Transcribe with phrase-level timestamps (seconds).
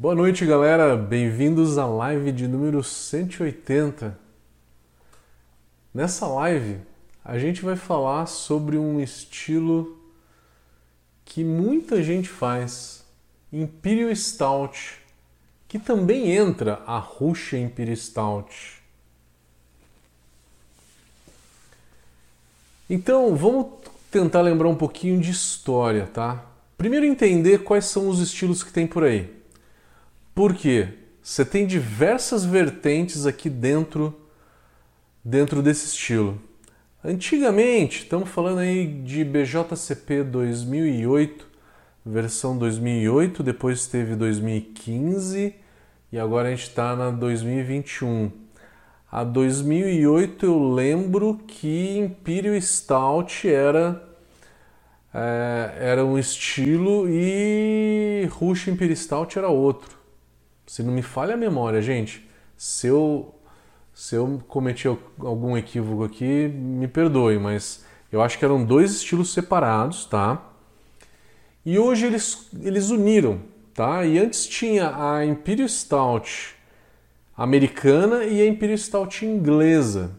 [0.00, 0.96] Boa noite, galera.
[0.96, 4.18] Bem-vindos à live de número 180.
[5.92, 6.78] Nessa live,
[7.22, 10.00] a gente vai falar sobre um estilo
[11.22, 13.04] que muita gente faz,
[13.52, 15.02] Imperial Stout,
[15.68, 18.80] que também entra a Russian Imperial Stout.
[22.88, 23.66] Então, vamos
[24.10, 26.42] tentar lembrar um pouquinho de história, tá?
[26.78, 29.39] Primeiro entender quais são os estilos que tem por aí.
[30.40, 30.88] Porque
[31.20, 34.18] você tem diversas vertentes aqui dentro
[35.22, 36.40] dentro desse estilo.
[37.04, 41.46] Antigamente, estamos falando aí de BJCP 2008,
[42.06, 45.54] versão 2008, depois teve 2015
[46.10, 48.32] e agora a gente está na 2021.
[49.12, 54.02] A 2008 eu lembro que Imperial Stout era
[55.12, 59.99] é, era um estilo e Rush Imperial Stout era outro.
[60.70, 62.24] Se não me falha a memória, gente,
[62.56, 63.34] se eu,
[63.92, 69.32] se eu cometi algum equívoco aqui, me perdoe, mas eu acho que eram dois estilos
[69.32, 70.40] separados, tá?
[71.66, 73.40] E hoje eles, eles uniram,
[73.74, 74.06] tá?
[74.06, 76.54] E antes tinha a Imperial Stout
[77.36, 80.12] americana e a Imperial Stout inglesa.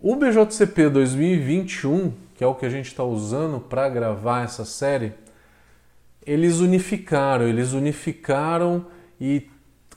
[0.00, 5.14] O BJCP 2021, que é o que a gente está usando para gravar essa série,
[6.26, 8.86] eles unificaram, eles unificaram
[9.20, 9.48] e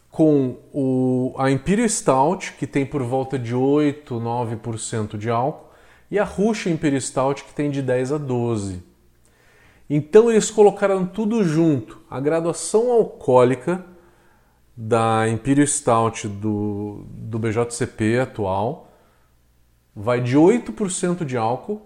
[0.10, 5.70] com o, a Imperial Stout, que tem por volta de 8, 9% de álcool,
[6.10, 8.82] e a Russian Imperial Stout, que tem de 10 a 12.
[9.90, 12.02] Então eles colocaram tudo junto.
[12.10, 13.86] A graduação alcoólica
[14.76, 18.92] da Imperial Stout do, do BJCP atual
[19.96, 21.82] vai de 8% de álcool,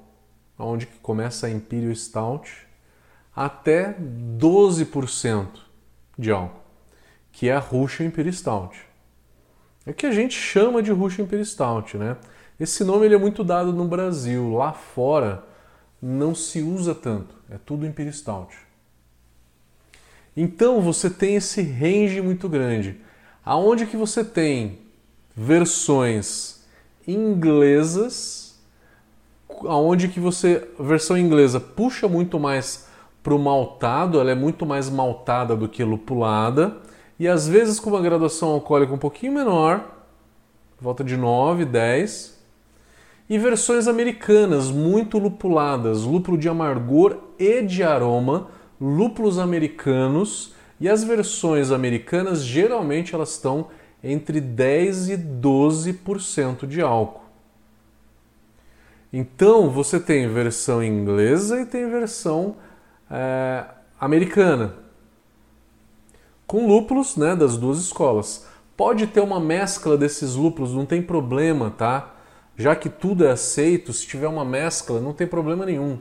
[0.57, 2.68] onde começa a Imperial Stout,
[3.39, 3.95] até
[4.37, 5.47] 12%
[6.17, 6.59] de álcool,
[7.31, 8.69] que é a Russian Imperial.
[9.85, 12.17] É que a gente chama de Russian Imperial né?
[12.59, 15.41] Esse nome ele é muito dado no Brasil, lá fora
[16.01, 18.49] não se usa tanto, é tudo Imperial.
[20.35, 22.99] Então você tem esse range muito grande,
[23.45, 24.79] aonde que você tem
[25.33, 26.65] versões
[27.07, 28.59] inglesas,
[29.65, 32.88] aonde que você versão inglesa puxa muito mais
[33.29, 36.77] para o maltado, ela é muito mais maltada do que lupulada,
[37.19, 39.87] e às vezes com uma graduação alcoólica um pouquinho menor,
[40.81, 42.39] volta de 9, 10,
[43.29, 48.47] e versões americanas muito lupuladas, lúpulo de amargor e de aroma,
[48.81, 53.67] lúpulos americanos, e as versões americanas geralmente elas estão
[54.03, 57.25] entre 10 e 12% de álcool.
[59.13, 62.55] Então você tem versão inglesa e tem versão
[63.09, 63.65] é,
[63.99, 64.75] americana,
[66.45, 68.47] com lúpulos né, das duas escolas.
[68.75, 72.15] Pode ter uma mescla desses lúpulos, não tem problema, tá?
[72.55, 75.97] Já que tudo é aceito, se tiver uma mescla, não tem problema nenhum.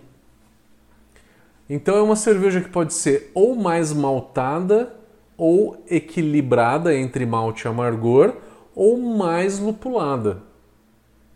[1.68, 4.98] Então é uma cerveja que pode ser ou mais maltada
[5.38, 8.34] ou equilibrada entre malte e amargor,
[8.74, 10.42] ou mais lupulada.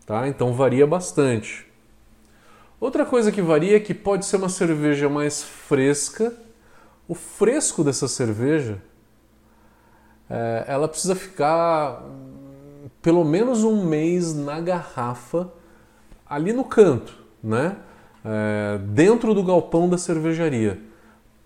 [0.05, 0.27] Tá?
[0.27, 1.65] Então varia bastante.
[2.83, 6.33] Outra coisa que varia é que pode ser uma cerveja mais fresca.
[7.07, 8.77] O fresco dessa cerveja,
[10.29, 12.03] é, ela precisa ficar
[13.01, 15.49] pelo menos um mês na garrafa,
[16.29, 17.77] ali no canto, né?
[18.25, 20.77] É, dentro do galpão da cervejaria.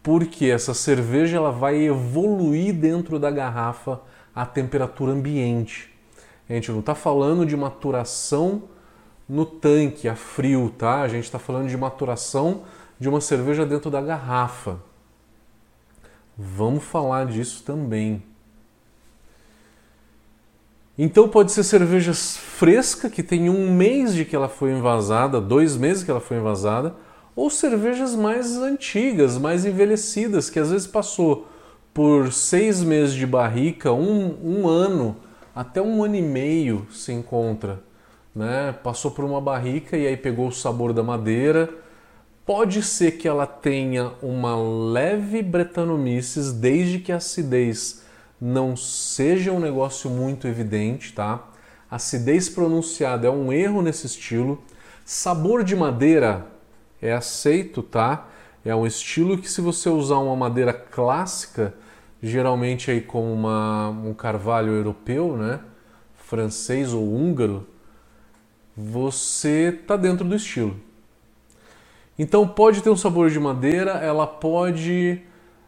[0.01, 4.01] Porque essa cerveja ela vai evoluir dentro da garrafa
[4.33, 5.95] a temperatura ambiente.
[6.49, 8.63] A gente não está falando de maturação
[9.27, 11.01] no tanque a frio, tá?
[11.01, 12.63] A gente está falando de maturação
[12.99, 14.79] de uma cerveja dentro da garrafa.
[16.37, 18.23] Vamos falar disso também.
[20.97, 25.75] Então pode ser cerveja fresca que tem um mês de que ela foi envasada, dois
[25.75, 26.95] meses que ela foi envasada,
[27.35, 31.47] ou cervejas mais antigas, mais envelhecidas, que às vezes passou
[31.93, 35.17] por seis meses de barrica, um, um ano,
[35.55, 37.83] até um ano e meio se encontra
[38.37, 38.75] né?
[38.83, 41.69] Passou por uma barrica e aí pegou o sabor da madeira.
[42.45, 48.03] Pode ser que ela tenha uma leve bretanomices, desde que a acidez
[48.39, 51.47] não seja um negócio muito evidente, tá?
[51.89, 54.61] Acidez pronunciada é um erro nesse estilo.
[55.03, 56.45] Sabor de madeira
[57.01, 58.27] é aceito, tá?
[58.63, 61.73] É um estilo que se você usar uma madeira clássica,
[62.21, 65.59] geralmente aí com uma, um carvalho europeu, né?
[66.15, 67.65] Francês ou húngaro,
[68.77, 70.75] você está dentro do estilo.
[72.19, 75.21] Então pode ter um sabor de madeira, ela pode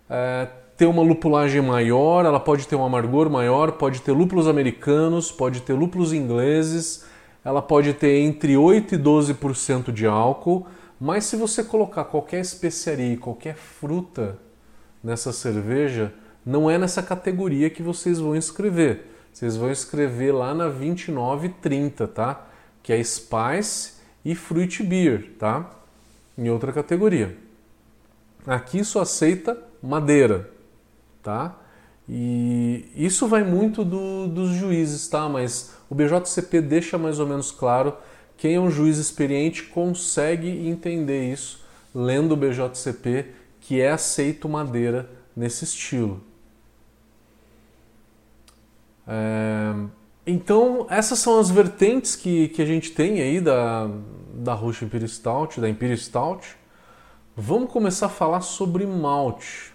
[0.08, 0.48] é,
[0.78, 5.62] ter uma lupulagem maior, ela pode ter um amargor maior, pode ter lúpulos americanos, pode
[5.62, 7.06] ter lúpulos ingleses,
[7.44, 10.68] ela pode ter entre 8 e 12% de álcool,
[11.00, 14.38] mas se você colocar qualquer especiaria e qualquer fruta
[15.04, 16.14] nessa cerveja,
[16.46, 19.06] não é nessa categoria que vocês vão escrever.
[19.32, 22.49] Vocês vão escrever lá na 2930, tá?
[22.82, 23.94] Que é Spice
[24.24, 25.70] e Fruit Beer, tá?
[26.38, 27.38] Em outra categoria.
[28.46, 30.50] Aqui só aceita madeira,
[31.22, 31.58] tá?
[32.08, 35.30] E isso vai muito do, dos juízes, tá?
[35.30, 37.96] Mas o BJCP deixa mais ou menos claro
[38.36, 45.10] quem é um juiz experiente consegue entender isso lendo o BJCP que é aceito madeira
[45.36, 46.24] nesse estilo.
[49.08, 49.74] É...
[50.30, 53.90] Então, essas são as vertentes que, que a gente tem aí da,
[54.32, 56.56] da Russian Imperial Stout, da Imperial Stout.
[57.36, 59.74] Vamos começar a falar sobre malte.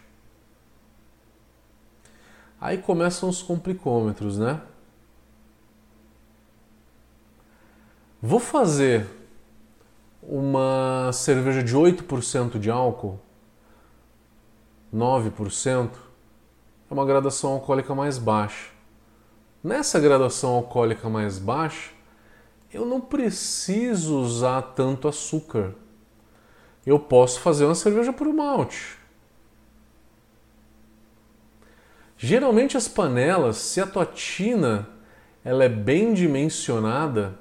[2.60, 4.60] Aí começam os complicômetros, né?
[8.22, 9.08] Vou fazer
[10.22, 13.18] uma cerveja de 8% de álcool
[14.94, 15.90] 9%,
[16.88, 18.73] é uma graduação alcoólica mais baixa.
[19.64, 21.90] Nessa graduação alcoólica mais baixa,
[22.70, 25.72] eu não preciso usar tanto açúcar.
[26.84, 28.98] Eu posso fazer uma cerveja por malte.
[32.18, 34.86] Geralmente as panelas, se a tua tina
[35.42, 37.38] ela é bem dimensionada,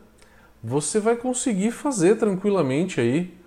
[0.64, 3.38] você vai conseguir fazer tranquilamente aí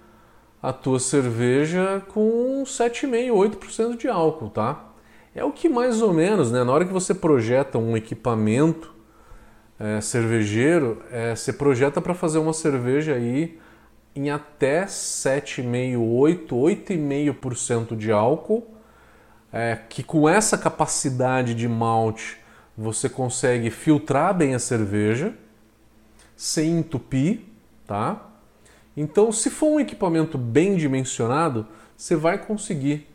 [0.63, 4.96] a tua cerveja com 7,5%, 8% de álcool, tá?
[5.37, 6.65] É o que mais ou menos, né?
[6.65, 8.95] Na hora que você projeta um equipamento
[9.79, 13.59] é, cervejeiro, é, você projeta para fazer uma cerveja aí
[14.15, 18.67] em até 7,5%, 8%, 8,5% de álcool,
[19.53, 22.39] é, que com essa capacidade de malte
[22.75, 25.35] você consegue filtrar bem a cerveja
[26.35, 27.41] sem entupir,
[27.87, 28.27] tá?
[28.97, 33.07] Então, se for um equipamento bem dimensionado, você vai conseguir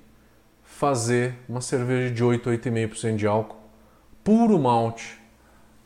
[0.81, 3.60] fazer uma cerveja de 8, 8,5% de álcool,
[4.24, 5.22] puro malte,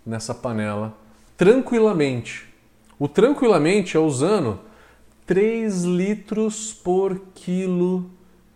[0.05, 0.97] nessa panela,
[1.35, 2.47] tranquilamente.
[2.97, 4.57] O tranquilamente é usando
[5.25, 8.09] 3 litros por quilo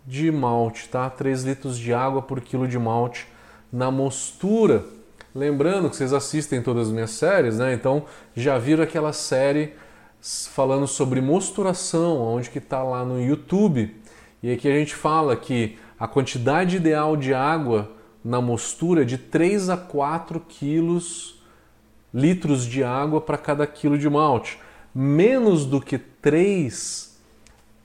[0.06, 1.10] de malte, tá?
[1.10, 3.28] 3 litros de água por quilo de malte
[3.70, 4.82] na mostura.
[5.34, 7.74] Lembrando que vocês assistem todas as minhas séries, né?
[7.74, 9.74] Então já viram aquela série
[10.22, 13.94] falando sobre mosturação, onde que está lá no YouTube.
[14.42, 17.90] E aqui a gente fala que a quantidade ideal de água
[18.24, 21.38] na mostura é de 3 a 4 quilos,
[22.12, 24.58] litros de água para cada quilo de malte.
[24.94, 27.20] Menos do que 3,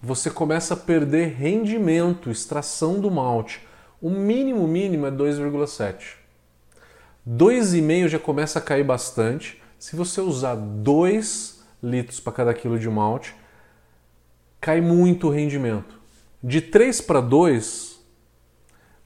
[0.02, 3.68] você começa a perder rendimento, extração do malte.
[4.02, 6.16] O mínimo mínimo é 2,7.
[7.28, 9.62] 2,5 já começa a cair bastante.
[9.78, 13.36] Se você usar 2 litros para cada quilo de malte,
[14.62, 16.00] cai muito o rendimento.
[16.42, 17.95] De 3 para 2,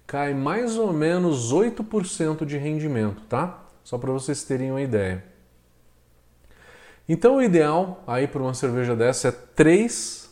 [0.09, 3.63] cai mais ou menos 8% de rendimento, tá?
[3.83, 5.23] Só para vocês terem uma ideia.
[7.07, 10.27] Então o ideal aí para uma cerveja dessa é 3,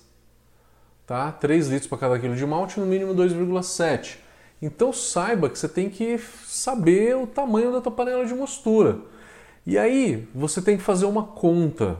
[1.06, 1.32] tá?
[1.32, 4.18] 3 litros para cada quilo de malte, no mínimo 2,7.
[4.60, 9.02] Então saiba que você tem que saber o tamanho da tua panela de mostura.
[9.64, 12.00] E aí você tem que fazer uma conta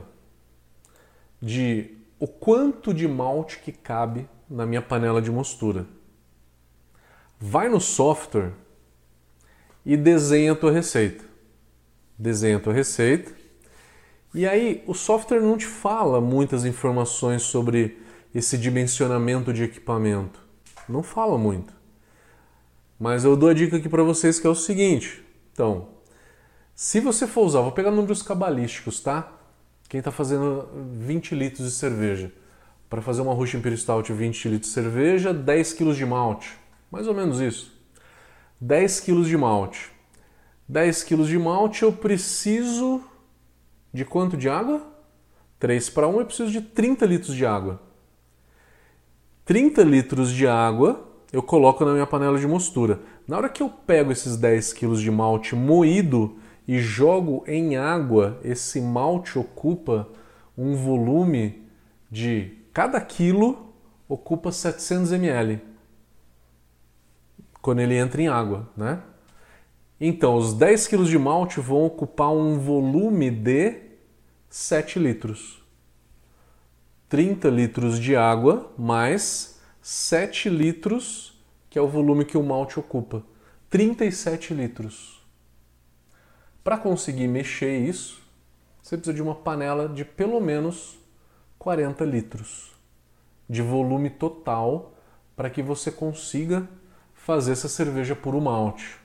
[1.40, 5.86] de o quanto de malte que cabe na minha panela de mostura.
[7.40, 8.52] Vai no software
[9.86, 11.24] e desenha a tua receita.
[12.18, 13.32] Desenha a tua receita.
[14.34, 17.98] E aí o software não te fala muitas informações sobre
[18.34, 20.40] esse dimensionamento de equipamento.
[20.88, 21.72] Não fala muito.
[22.98, 25.24] Mas eu dou a dica aqui para vocês que é o seguinte.
[25.52, 25.88] Então,
[26.74, 29.32] se você for usar, vou pegar números cabalísticos, tá?
[29.88, 30.68] Quem está fazendo
[30.98, 32.32] 20 litros de cerveja?
[32.90, 36.67] Para fazer uma Russian Imperial Stout 20 litros de cerveja, 10 kg de malte.
[36.90, 37.72] Mais ou menos isso.
[38.60, 39.90] 10 kg de malte.
[40.68, 43.02] 10 kg de malte eu preciso
[43.92, 44.82] de quanto de água?
[45.58, 47.80] 3 para 1 eu preciso de 30 litros de água.
[49.44, 53.00] 30 litros de água eu coloco na minha panela de mostura.
[53.26, 58.38] Na hora que eu pego esses 10 kg de malte moído e jogo em água,
[58.42, 60.08] esse malte ocupa
[60.56, 61.62] um volume
[62.10, 63.72] de cada quilo
[64.08, 65.67] ocupa 700 ml
[67.60, 69.02] quando ele entra em água, né?
[70.00, 73.80] Então, os 10 quilos de malte vão ocupar um volume de
[74.48, 75.60] 7 litros.
[77.08, 81.36] 30 litros de água mais 7 litros,
[81.68, 83.24] que é o volume que o malte ocupa.
[83.70, 85.20] 37 litros.
[86.62, 88.22] Para conseguir mexer isso,
[88.82, 90.98] você precisa de uma panela de pelo menos
[91.58, 92.72] 40 litros
[93.48, 94.94] de volume total
[95.34, 96.68] para que você consiga
[97.28, 98.96] fazer essa cerveja puro malte.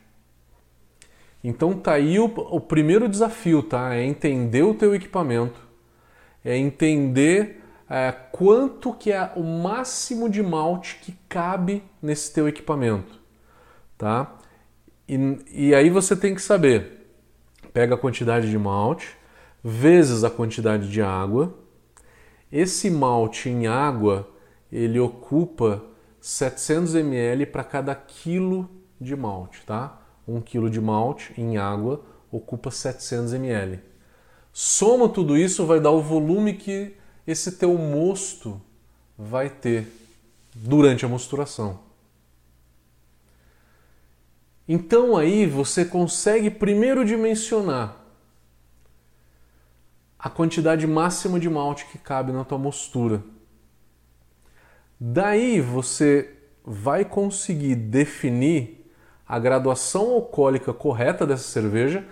[1.44, 3.94] Então tá aí o, o primeiro desafio, tá?
[3.94, 5.60] É entender o teu equipamento,
[6.42, 13.20] é entender é, quanto que é o máximo de malte que cabe nesse teu equipamento,
[13.98, 14.34] tá?
[15.06, 17.06] E, e aí você tem que saber,
[17.74, 19.18] pega a quantidade de malte
[19.62, 21.54] vezes a quantidade de água.
[22.50, 24.30] Esse malte em água
[24.72, 25.84] ele ocupa
[26.24, 30.00] 700 ml para cada quilo de malte, tá?
[30.26, 32.02] 1 kg de malte em água
[32.32, 33.82] ocupa 700 ml.
[34.54, 36.96] Soma tudo isso, vai dar o volume que
[37.28, 38.62] esse teu mosto
[39.18, 39.86] vai ter
[40.56, 41.82] durante a mosturação.
[44.66, 47.98] Então aí você consegue primeiro dimensionar
[50.18, 53.22] a quantidade máxima de malte que cabe na tua mostura.
[55.06, 56.34] Daí você
[56.64, 58.90] vai conseguir definir
[59.28, 62.06] a graduação alcoólica correta dessa cerveja.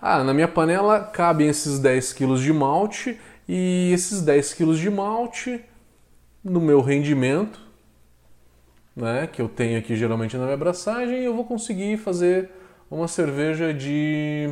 [0.00, 4.88] Ah, na minha panela cabem esses 10 kg de malte e esses 10 kg de
[4.88, 5.62] malte
[6.42, 7.60] no meu rendimento,
[8.96, 12.50] né, que eu tenho aqui geralmente na minha abraçagem, eu vou conseguir fazer
[12.90, 14.48] uma cerveja de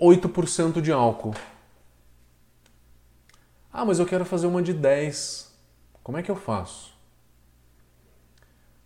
[0.00, 1.34] 8% de álcool.
[3.70, 5.51] Ah, mas eu quero fazer uma de 10.
[6.02, 6.92] Como é que eu faço?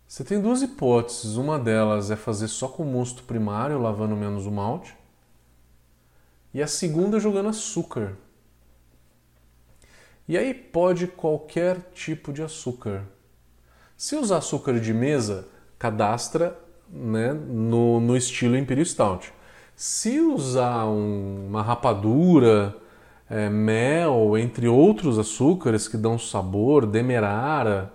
[0.07, 1.35] Você tem duas hipóteses.
[1.35, 4.95] Uma delas é fazer só com mosto primário, lavando menos o malte.
[6.53, 8.15] E a segunda é jogando açúcar.
[10.27, 13.03] E aí pode qualquer tipo de açúcar.
[13.95, 15.47] Se usar açúcar de mesa,
[15.79, 16.57] cadastra
[16.89, 19.33] né, no, no estilo Imperial Stout.
[19.75, 22.75] Se usar um, uma rapadura,
[23.29, 27.93] é, mel, entre outros açúcares que dão sabor, demerara,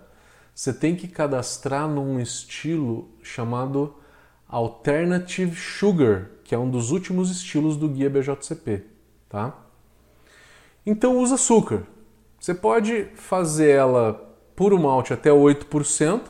[0.55, 3.95] você tem que cadastrar num estilo chamado
[4.47, 8.85] Alternative Sugar, que é um dos últimos estilos do guia BJCP,
[9.29, 9.57] tá?
[10.85, 11.85] Então usa açúcar.
[12.39, 16.21] Você pode fazer ela puro malte até 8%,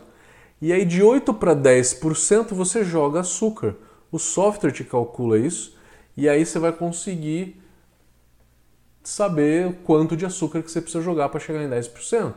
[0.60, 3.74] e aí de 8 para 10% você joga açúcar.
[4.12, 5.76] O software te calcula isso,
[6.16, 7.61] e aí você vai conseguir
[9.02, 12.34] saber quanto de açúcar que você precisa jogar para chegar em 10%.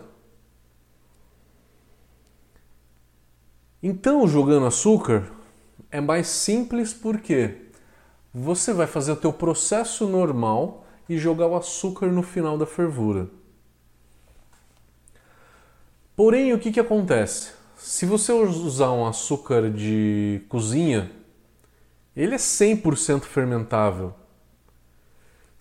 [3.82, 5.32] Então, jogando açúcar
[5.92, 7.70] é mais simples porque
[8.34, 13.30] você vai fazer o teu processo normal e jogar o açúcar no final da fervura.
[16.16, 17.52] Porém, o que, que acontece?
[17.78, 21.12] Se você usar um açúcar de cozinha,
[22.16, 24.14] ele é 100% fermentável.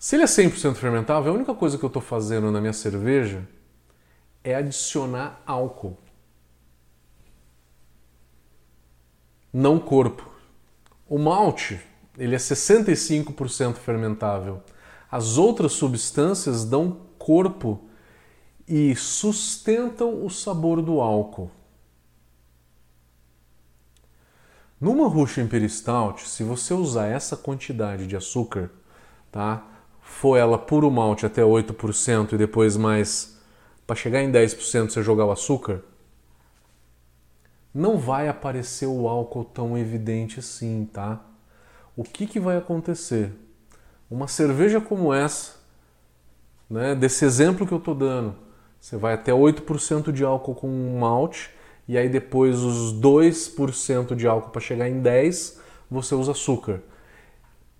[0.05, 3.43] Se ele é 100% fermentável, a única coisa que eu estou fazendo na minha cerveja
[4.43, 5.97] é adicionar álcool.
[9.51, 10.29] não corpo.
[11.09, 11.81] O malte,
[12.19, 14.61] ele é 65% fermentável.
[15.09, 17.89] As outras substâncias dão corpo
[18.67, 21.49] e sustentam o sabor do álcool.
[24.79, 28.69] Numa Russian Imperial Stout, se você usar essa quantidade de açúcar,
[29.31, 29.71] tá?
[30.05, 33.37] For ela puro malte até 8% e depois mais
[33.85, 35.81] para chegar em 10% você jogar o açúcar,
[37.73, 41.21] não vai aparecer o álcool tão evidente assim, tá?
[41.97, 43.33] O que, que vai acontecer?
[44.09, 45.55] Uma cerveja como essa,
[46.69, 48.35] né, desse exemplo que eu estou dando,
[48.79, 51.49] você vai até 8% de álcool com um malte,
[51.87, 55.59] e aí depois os 2% de álcool para chegar em 10,
[55.91, 56.81] você usa açúcar.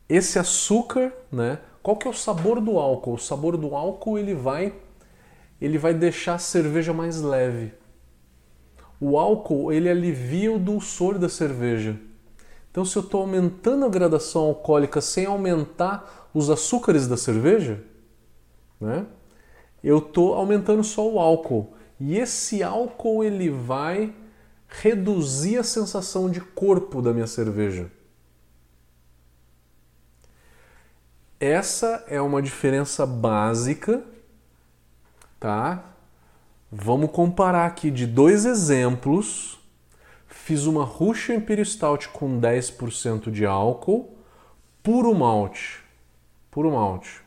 [0.10, 3.14] Esse açúcar, né, qual que é o sabor do álcool?
[3.14, 4.74] O sabor do álcool ele vai
[5.62, 7.72] ele vai deixar a cerveja mais leve
[9.00, 12.00] o álcool ele alivia o dulçor da cerveja.
[12.72, 17.82] Então, se eu estou aumentando a gradação alcoólica sem aumentar os açúcares da cerveja,
[18.80, 19.06] né,
[19.84, 21.74] eu estou aumentando só o álcool.
[22.00, 24.14] E esse álcool ele vai
[24.68, 27.90] reduzir a sensação de corpo da minha cerveja.
[31.40, 34.02] Essa é uma diferença básica,
[35.40, 35.84] tá?
[36.72, 39.60] Vamos comparar aqui de dois exemplos.
[40.28, 44.16] Fiz uma Russian Imperial Stout com 10% de álcool,
[44.82, 45.84] puro malte.
[46.50, 47.22] Puro malte.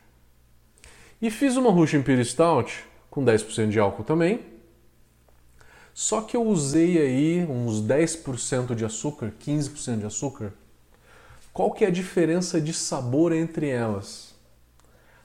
[1.21, 4.43] E fiz uma Russian Imperial Stout com 10% de álcool também.
[5.93, 10.53] Só que eu usei aí uns 10% de açúcar, 15% de açúcar.
[11.59, 14.33] Qual que é a diferença de sabor entre elas?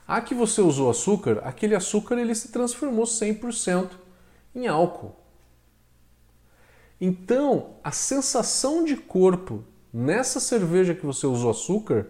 [0.04, 3.90] A que você usou açúcar, aquele açúcar ele se transformou 100%
[4.52, 5.14] em álcool.
[7.00, 9.62] Então, a sensação de corpo
[9.92, 12.08] nessa cerveja que você usou açúcar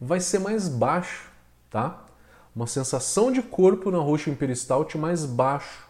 [0.00, 1.28] vai ser mais baixa,
[1.70, 2.06] tá?
[2.56, 5.85] Uma sensação de corpo na Russian Imperial Stout mais baixo.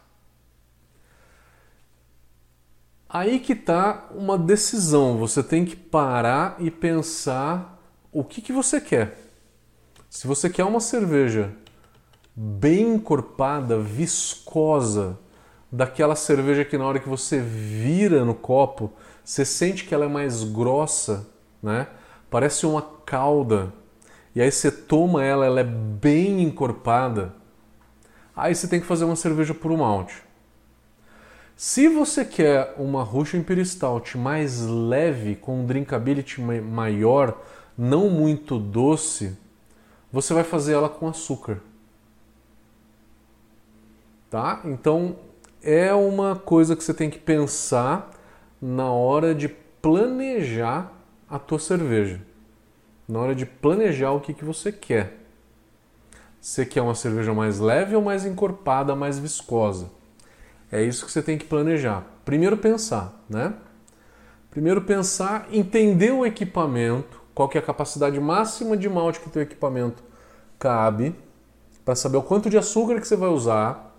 [3.16, 5.16] Aí que está uma decisão.
[5.16, 7.80] Você tem que parar e pensar
[8.12, 9.16] o que, que você quer.
[10.11, 11.50] Se você quer uma cerveja
[12.35, 15.18] bem encorpada, viscosa,
[15.73, 18.92] daquela cerveja que na hora que você vira no copo,
[19.25, 21.26] você sente que ela é mais grossa,
[21.62, 21.87] né?
[22.28, 23.73] Parece uma calda.
[24.35, 27.35] E aí você toma ela, ela é bem encorpada.
[28.37, 30.25] Aí você tem que fazer uma cerveja por malte.
[31.56, 37.40] Se você quer uma Russian Imperial Stout mais leve, com um drinkability maior,
[37.78, 39.34] não muito doce,
[40.12, 41.62] você vai fazer ela com açúcar.
[44.28, 44.60] Tá?
[44.66, 45.16] Então
[45.62, 48.10] é uma coisa que você tem que pensar
[48.60, 50.92] na hora de planejar
[51.26, 52.20] a tua cerveja.
[53.08, 55.20] Na hora de planejar o que, que você quer.
[56.38, 59.96] Você quer uma cerveja mais leve ou mais encorpada, mais viscosa?
[60.76, 62.04] É isso que você tem que planejar.
[62.23, 63.54] Primeiro pensar, né?
[64.50, 69.40] Primeiro pensar, entender o equipamento, qual que é a capacidade máxima de malte que teu
[69.40, 70.04] equipamento
[70.59, 71.14] cabe,
[71.83, 73.97] para saber o quanto de açúcar que você vai usar.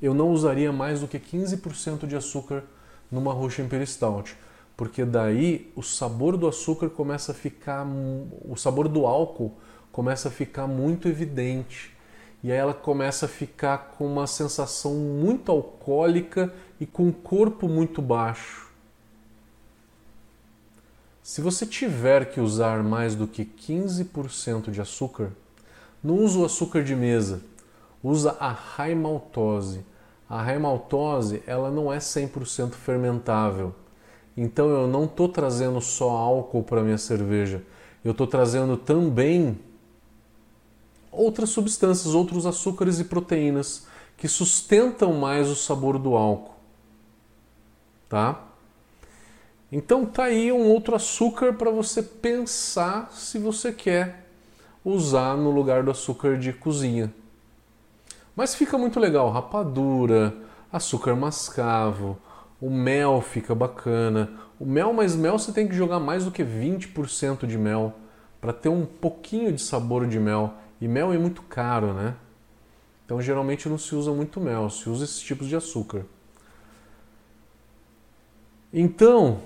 [0.00, 2.64] Eu não usaria mais do que 15% de açúcar
[3.12, 4.34] numa Russian Imperial Stout,
[4.74, 7.86] porque daí o sabor do açúcar começa a ficar,
[8.42, 9.52] o sabor do álcool
[9.92, 11.94] começa a ficar muito evidente
[12.46, 17.68] e aí ela começa a ficar com uma sensação muito alcoólica e com o corpo
[17.68, 18.70] muito baixo.
[21.24, 25.32] Se você tiver que usar mais do que 15% de açúcar,
[26.00, 27.40] não use o açúcar de mesa,
[28.00, 29.84] usa a high maltose.
[30.30, 33.74] A high maltose ela não é 100% fermentável.
[34.36, 37.60] Então eu não estou trazendo só álcool para minha cerveja,
[38.04, 39.58] eu estou trazendo também
[41.16, 46.54] outras substâncias, outros açúcares e proteínas que sustentam mais o sabor do álcool.
[48.08, 48.40] Tá?
[49.70, 54.26] Então tá aí um outro açúcar para você pensar se você quer
[54.84, 57.12] usar no lugar do açúcar de cozinha.
[58.36, 60.34] Mas fica muito legal, rapadura,
[60.72, 62.18] açúcar mascavo,
[62.60, 64.30] o mel fica bacana.
[64.58, 67.94] O mel mais mel você tem que jogar mais do que 20% de mel
[68.40, 70.54] para ter um pouquinho de sabor de mel.
[70.80, 72.14] E mel é muito caro, né?
[73.04, 76.04] Então geralmente não se usa muito mel, se usa esses tipos de açúcar.
[78.72, 79.40] Então,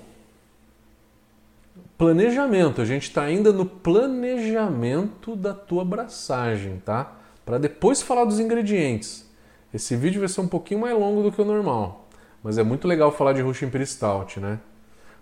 [1.97, 7.15] planejamento, a gente está ainda no planejamento da tua abraçagem, tá?
[7.45, 9.29] Para depois falar dos ingredientes.
[9.73, 12.09] Esse vídeo vai ser um pouquinho mais longo do que o normal,
[12.43, 14.59] mas é muito legal falar de Russian Imperial Stout, né?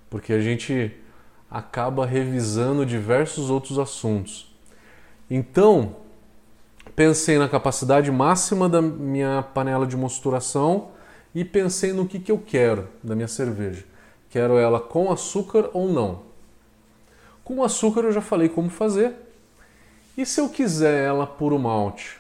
[0.10, 0.92] Porque a gente
[1.52, 4.49] acaba revisando diversos outros assuntos.
[5.30, 5.96] Então,
[6.96, 10.92] pensei na capacidade máxima da minha panela de mosturação
[11.36, 13.86] e pensei no que, que eu quero da minha cerveja.
[14.30, 16.24] Quero ela com açúcar ou não?
[17.44, 19.14] Com açúcar eu já falei como fazer.
[20.18, 22.20] E se eu quiser ela puro malte?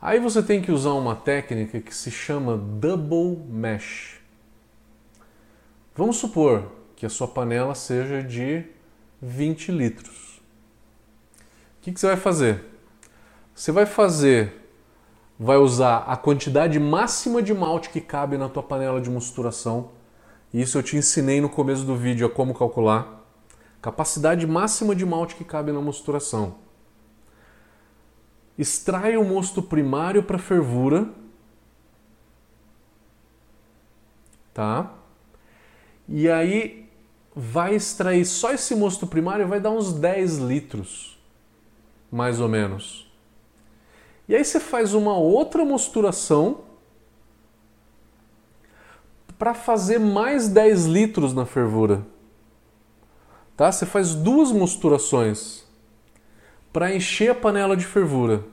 [0.00, 4.18] Aí você tem que usar uma técnica que se chama double mash.
[5.94, 8.64] Vamos supor que a sua panela seja de
[9.20, 10.19] 20 litros.
[11.80, 12.62] O que, que você vai fazer?
[13.54, 14.70] Você vai fazer,
[15.38, 19.92] vai usar a quantidade máxima de malte que cabe na tua panela de mosturação.
[20.52, 23.24] Isso eu te ensinei no começo do vídeo a como calcular.
[23.80, 26.56] Capacidade máxima de malte que cabe na mosturação.
[28.58, 31.08] Extrai o mosto primário para fervura.
[34.52, 34.92] Tá?
[36.06, 36.86] E aí
[37.34, 41.19] vai extrair só esse mosto primário vai dar uns 10 litros
[42.10, 43.10] mais ou menos.
[44.28, 46.60] E aí você faz uma outra mosturação
[49.38, 52.06] para fazer mais 10 litros na fervura.
[53.56, 53.72] Tá?
[53.72, 55.64] Você faz duas mosturações
[56.72, 58.44] para encher a panela de fervura.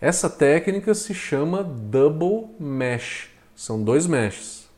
[0.00, 3.28] Essa técnica se chama double mash.
[3.54, 4.68] São dois meshes.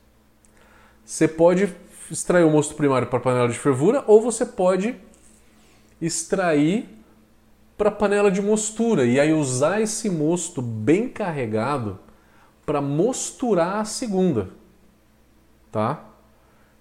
[1.04, 1.74] Você pode
[2.10, 4.96] extrair o mosto primário para a panela de fervura ou você pode
[6.00, 6.88] extrair
[7.76, 11.98] para a panela de mostura e aí usar esse mosto bem carregado
[12.66, 14.50] para mosturar a segunda,
[15.70, 16.04] tá?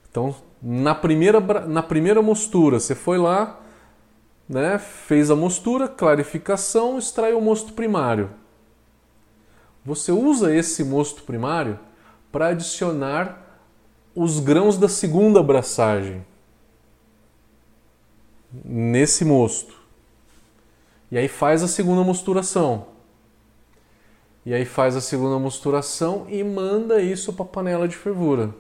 [0.10, 3.60] Então, na primeira, na primeira mostura, você foi lá,
[4.49, 8.32] né, fez a mostura, clarificação, extraiu o mosto primário.
[9.86, 11.80] Você usa esse mosto primário
[12.32, 13.43] para adicionar
[14.15, 16.25] os grãos da segunda abraçagem
[18.51, 19.75] nesse mosto.
[21.12, 22.88] E aí faz a segunda mosturação.
[24.45, 28.53] E aí faz a segunda mosturação e manda isso para a panela de fervura.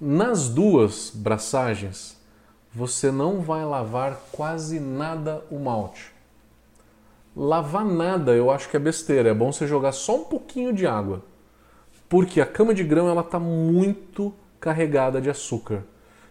[0.00, 2.16] Nas duas braçagens,
[2.72, 6.12] você não vai lavar quase nada o malte.
[7.34, 10.86] Lavar nada eu acho que é besteira, é bom você jogar só um pouquinho de
[10.86, 11.22] água.
[12.08, 15.82] Porque a cama de grão ela está muito carregada de açúcar.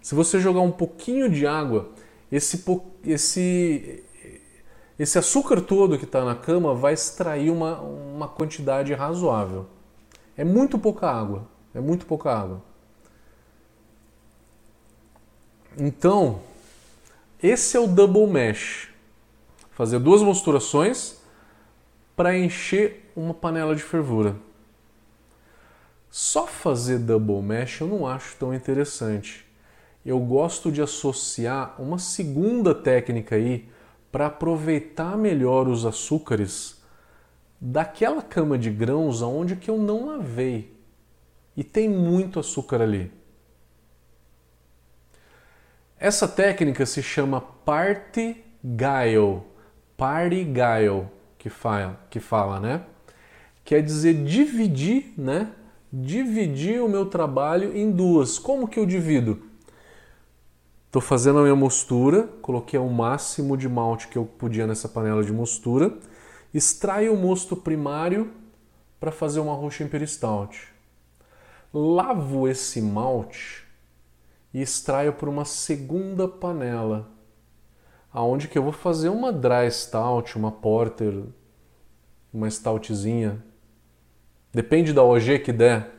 [0.05, 1.89] Se você jogar um pouquinho de água,
[2.31, 2.63] esse,
[3.03, 4.03] esse,
[4.99, 9.65] esse açúcar todo que está na cama vai extrair uma, uma quantidade razoável.
[10.37, 11.47] É muito pouca água.
[11.73, 12.61] É muito pouca água.
[15.75, 16.39] Então,
[17.41, 18.89] esse é o double mesh.
[19.71, 21.19] Fazer duas mosturações
[22.15, 24.35] para encher uma panela de fervura.
[26.11, 29.45] Só fazer double mesh eu não acho tão interessante
[30.05, 33.67] eu gosto de associar uma segunda técnica aí
[34.11, 36.81] para aproveitar melhor os açúcares
[37.59, 40.73] daquela cama de grãos aonde que eu não lavei
[41.57, 43.11] e tem muito açúcar ali.
[45.97, 49.41] Essa técnica se chama party guile,
[49.97, 52.83] party guile que fala, que fala, né?
[53.63, 55.51] Quer dizer dividir, né?
[55.91, 58.37] Dividir o meu trabalho em duas.
[58.37, 59.54] Como que eu divido?
[60.95, 65.25] Estou fazendo a minha mostura, coloquei o máximo de malte que eu podia nessa panela
[65.25, 65.93] de mostura,
[66.53, 68.31] extraio o mosto primário
[68.97, 70.69] para fazer uma roxa Imperial Stout.
[71.73, 73.67] Lavo esse malte
[74.53, 77.11] e extraio para uma segunda panela,
[78.13, 81.25] aonde que eu vou fazer uma dry stout, uma porter,
[82.33, 83.43] uma stoutzinha.
[84.53, 85.91] Depende da OG que der.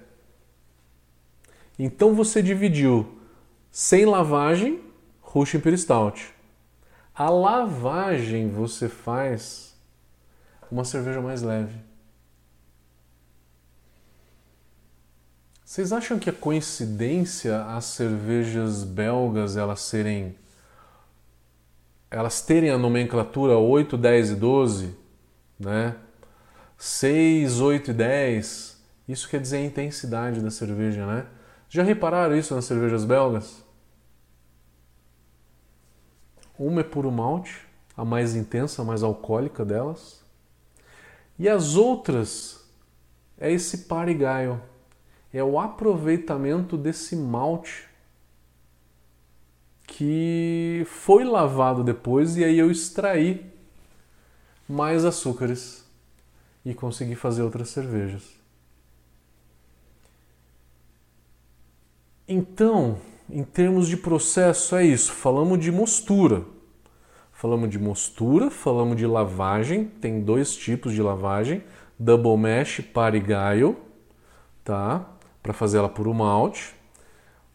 [1.78, 3.06] Então você dividiu
[3.70, 4.85] sem lavagem
[5.26, 6.34] Russian Imperial Stout.
[7.14, 9.74] A lavagem você faz
[10.70, 11.78] uma cerveja mais leve.
[15.64, 20.36] Vocês acham que é coincidência as cervejas belgas elas serem
[22.08, 24.96] elas terem a nomenclatura 8, 10 e 12,
[25.58, 25.96] né?
[26.78, 28.80] 6, 8 e 10.
[29.08, 31.26] Isso quer dizer a intensidade da cerveja, né?
[31.68, 33.65] Já repararam isso nas cervejas belgas?
[36.58, 37.60] Uma é puro malte,
[37.96, 40.22] a mais intensa, a mais alcoólica delas.
[41.38, 42.64] E as outras
[43.38, 44.60] é esse parigaio,
[45.32, 47.86] é o aproveitamento desse malte
[49.86, 53.50] que foi lavado depois e aí eu extraí
[54.68, 55.84] mais açúcares
[56.64, 58.34] e consegui fazer outras cervejas.
[62.28, 65.12] Então, em termos de processo, é isso.
[65.12, 66.44] Falamos de mostura.
[67.32, 69.86] Falamos de mostura, falamos de lavagem.
[70.00, 71.62] Tem dois tipos de lavagem:
[71.98, 73.76] double mash, parigaio,
[74.64, 75.04] tá?
[75.42, 76.74] Para fazer ela por um malte.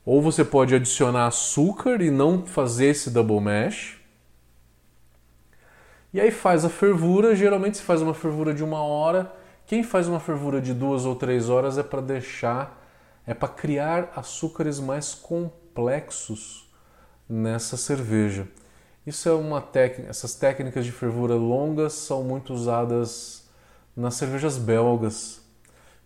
[0.05, 3.99] Ou você pode adicionar açúcar e não fazer esse double mash.
[6.13, 7.33] E aí faz a fervura.
[7.33, 9.33] Geralmente se faz uma fervura de uma hora.
[9.65, 12.85] Quem faz uma fervura de duas ou três horas é para deixar,
[13.25, 16.69] é para criar açúcares mais complexos complexos
[17.27, 18.47] nessa cerveja.
[19.07, 23.49] Isso é uma técnica, essas técnicas de fervura longas são muito usadas
[23.95, 25.41] nas cervejas belgas.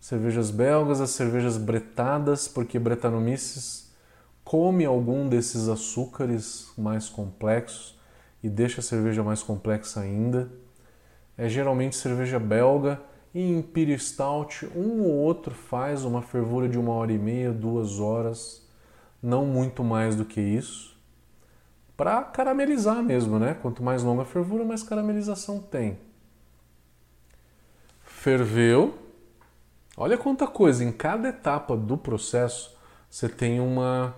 [0.00, 3.90] Cervejas belgas, as cervejas bretadas, porque Brettanomyces
[4.44, 7.98] come algum desses açúcares mais complexos
[8.42, 10.48] e deixa a cerveja mais complexa ainda.
[11.36, 13.00] É geralmente cerveja belga
[13.34, 17.98] e Imperial Stout, um ou outro faz uma fervura de uma hora e meia, duas
[17.98, 18.65] horas
[19.26, 20.96] não muito mais do que isso,
[21.96, 23.54] para caramelizar mesmo, né?
[23.60, 25.98] Quanto mais longa a fervura, mais caramelização tem.
[28.02, 28.96] Ferveu.
[29.96, 32.76] Olha quanta coisa, em cada etapa do processo
[33.10, 34.14] você tem uma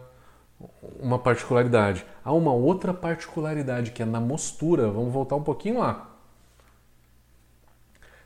[1.00, 2.04] uma particularidade.
[2.24, 4.90] Há uma outra particularidade que é na mostura.
[4.90, 6.10] Vamos voltar um pouquinho lá.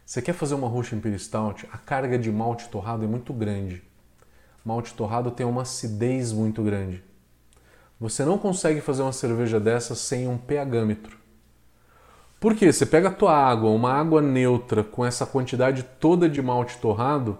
[0.04, 1.68] Você quer fazer uma Russian Imperial Stout?
[1.70, 3.82] A carga de malte torrado é muito grande
[4.64, 7.02] malte torrado tem uma acidez muito grande.
[8.00, 11.16] Você não consegue fazer uma cerveja dessa sem um pHmetro.
[12.40, 12.72] Por quê?
[12.72, 17.38] Você pega a tua água, uma água neutra com essa quantidade toda de malte torrado,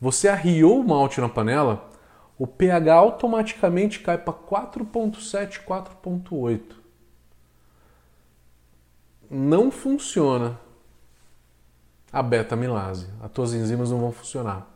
[0.00, 1.90] você arriou o malte na panela,
[2.38, 6.60] o pH automaticamente cai para 4.7, 4.8.
[9.28, 10.60] Não funciona
[12.12, 13.08] a beta-amilase.
[13.20, 14.75] As tuas enzimas não vão funcionar.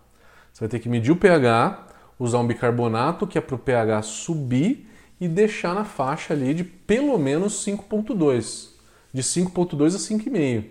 [0.60, 1.86] Você vai ter que medir o pH,
[2.18, 4.86] usar um bicarbonato que é para o pH subir
[5.18, 8.68] e deixar na faixa ali de pelo menos 5.2.
[9.10, 10.64] De 5.2 a 5,5.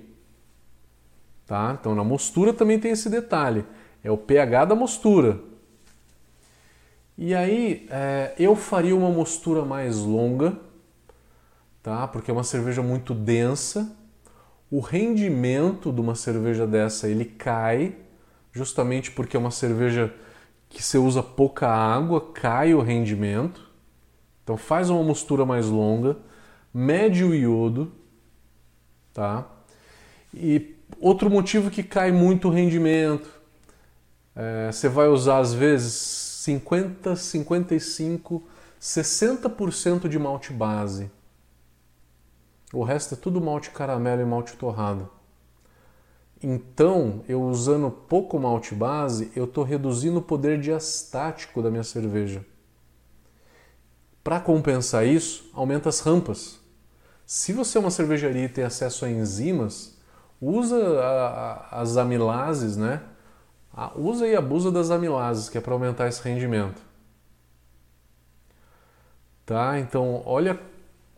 [1.48, 1.76] Tá?
[1.80, 3.66] Então na mostura também tem esse detalhe.
[4.04, 5.40] É o pH da mostura.
[7.18, 10.56] E aí é, eu faria uma mostura mais longa,
[11.82, 12.08] tá?
[12.08, 13.92] Porque é uma cerveja muito densa.
[14.70, 17.96] O rendimento de uma cerveja dessa ele cai,
[18.52, 20.14] justamente porque é uma cerveja
[20.70, 23.70] que você usa pouca água, cai o rendimento.
[24.44, 26.18] Então faz uma mostura mais longa,
[26.74, 27.92] mede o iodo,
[29.14, 29.48] tá?
[30.34, 33.30] E outro motivo que cai muito o rendimento,
[34.36, 38.44] é, você vai usar às vezes 50, 55,
[38.80, 41.12] 60% de malte base.
[42.72, 45.10] O resto é tudo malte caramelo e malte torrado.
[46.42, 52.46] Então, eu usando pouco malte base, eu estou reduzindo o poder diastático da minha cerveja.
[54.24, 56.60] Para compensar isso, aumenta as rampas.
[57.26, 59.98] Se você é uma cervejaria e tem acesso a enzimas,
[60.42, 63.02] usa a, a, as amilases, né?
[63.96, 66.82] usa e abusa das amilases, que é para aumentar esse rendimento.
[69.46, 69.80] Tá?
[69.80, 70.60] Então, olha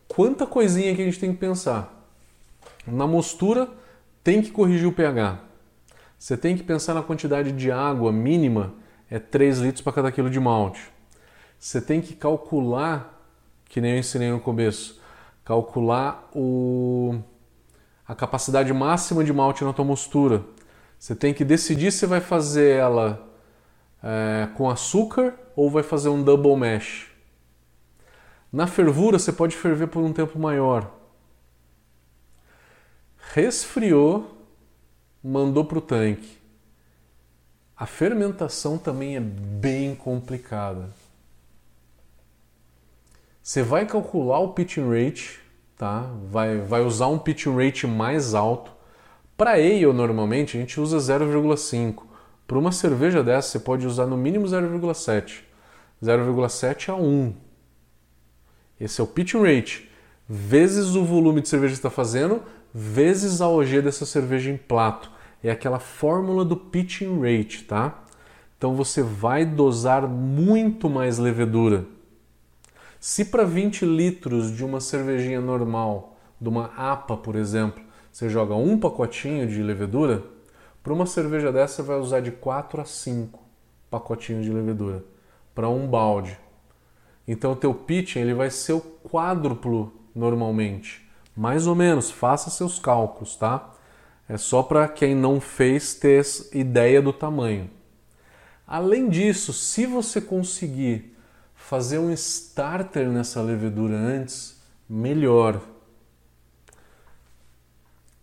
[0.08, 2.08] quanta coisinha que a gente tem que pensar.
[2.86, 3.70] Na mostura,
[4.24, 5.40] tem que corrigir o pH.
[6.18, 8.74] Você tem que pensar na quantidade de água mínima,
[9.10, 10.92] é 3 litros para cada quilo de malte.
[11.58, 13.20] Você tem que calcular,
[13.66, 15.02] que nem eu ensinei no começo,
[15.44, 17.20] calcular o,
[18.08, 20.44] a capacidade máxima de malte na tua mostura.
[20.98, 23.28] Você tem que decidir se vai fazer ela
[24.04, 27.08] é, com açúcar ou vai fazer um double mash.
[28.52, 31.01] Na fervura você pode ferver por um tempo maior.
[33.34, 34.38] Resfriou,
[35.24, 36.38] mandou para o tanque.
[37.76, 40.90] A fermentação também é bem complicada.
[43.42, 45.40] Você vai calcular o pitching rate,
[45.78, 46.12] tá?
[46.30, 48.72] Vai, vai usar um pitching rate mais alto
[49.42, 52.04] para ale, normalmente, a gente usa 0,5.
[52.46, 55.40] Para uma cerveja dessa, você pode usar no mínimo 0,7.
[56.04, 57.34] 0,7 a 1.
[58.80, 59.90] Esse é o pitch rate.
[60.30, 65.12] Vezes o volume de cerveja que está fazendo, vezes a OG dessa cerveja em plato.
[65.44, 68.04] É aquela fórmula do pitching rate, tá?
[68.58, 71.86] Então você vai dosar muito mais levedura.
[73.00, 78.54] Se para 20 litros de uma cervejinha normal, de uma APA, por exemplo, você joga
[78.54, 80.24] um pacotinho de levedura,
[80.84, 83.40] para uma cerveja dessa vai usar de 4 a 5
[83.90, 85.04] pacotinhos de levedura
[85.54, 86.38] para um balde.
[87.28, 91.01] Então o teu pitching ele vai ser o quádruplo normalmente.
[91.36, 93.74] Mais ou menos, faça seus cálculos, tá?
[94.28, 97.70] É só para quem não fez ter ideia do tamanho.
[98.66, 101.18] Além disso, se você conseguir
[101.54, 105.62] fazer um starter nessa levedura antes, melhor.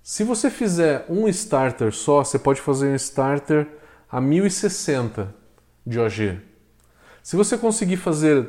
[0.02, 3.68] Se você fizer um starter só, você pode fazer um starter
[4.10, 5.34] a 1060
[5.86, 6.40] de OG.
[7.22, 8.48] Se você conseguir fazer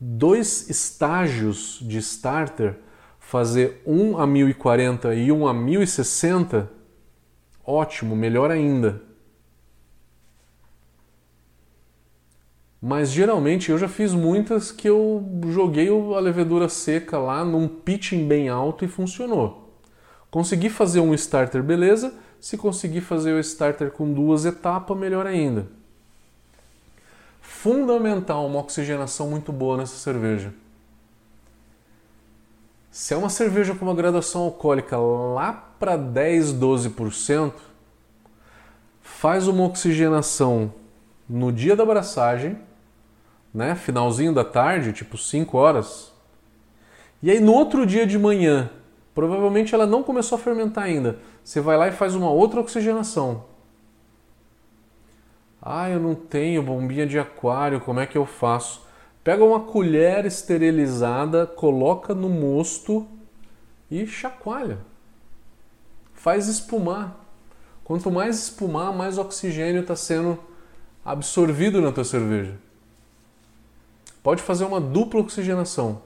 [0.00, 2.78] dois estágios de starter,
[3.30, 6.68] fazer um a 1040 e um a 1060,
[7.64, 9.00] ótimo, melhor ainda.
[12.82, 18.26] Mas geralmente eu já fiz muitas que eu joguei a levedura seca lá num pitching
[18.26, 19.78] bem alto e funcionou.
[20.28, 22.12] Consegui fazer um starter, beleza.
[22.40, 25.68] Se conseguir fazer o starter com duas etapas, melhor ainda.
[27.40, 30.52] Fundamental uma oxigenação muito boa nessa cerveja.
[33.00, 37.54] Se é uma cerveja com uma graduação alcoólica lá para 10, 12%,
[39.00, 40.70] faz uma oxigenação
[41.26, 42.58] no dia da abraçagem,
[43.54, 46.12] né, finalzinho da tarde, tipo 5 horas.
[47.22, 48.68] E aí no outro dia de manhã,
[49.14, 51.18] Provavelmente ela não começou a fermentar ainda.
[51.42, 53.44] Você vai lá e faz uma outra oxigenação.
[55.60, 58.86] Ah, eu não tenho bombinha de aquário, como é que eu faço?
[59.30, 63.06] Pega uma colher esterilizada, coloca no mosto
[63.88, 64.78] e chacoalha.
[66.12, 67.24] Faz espumar.
[67.84, 70.36] Quanto mais espumar, mais oxigênio está sendo
[71.04, 72.58] absorvido na tua cerveja.
[74.20, 76.02] Pode fazer uma dupla oxigenação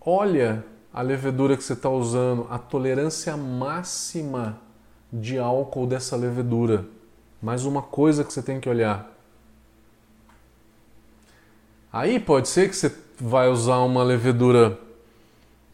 [0.00, 0.64] olha
[0.94, 4.60] a levedura que você está usando, a tolerância máxima
[5.12, 6.86] de álcool dessa levedura.
[7.42, 9.17] Mais uma coisa que você tem que olhar.
[11.98, 14.78] Aí pode ser que você vai usar uma levedura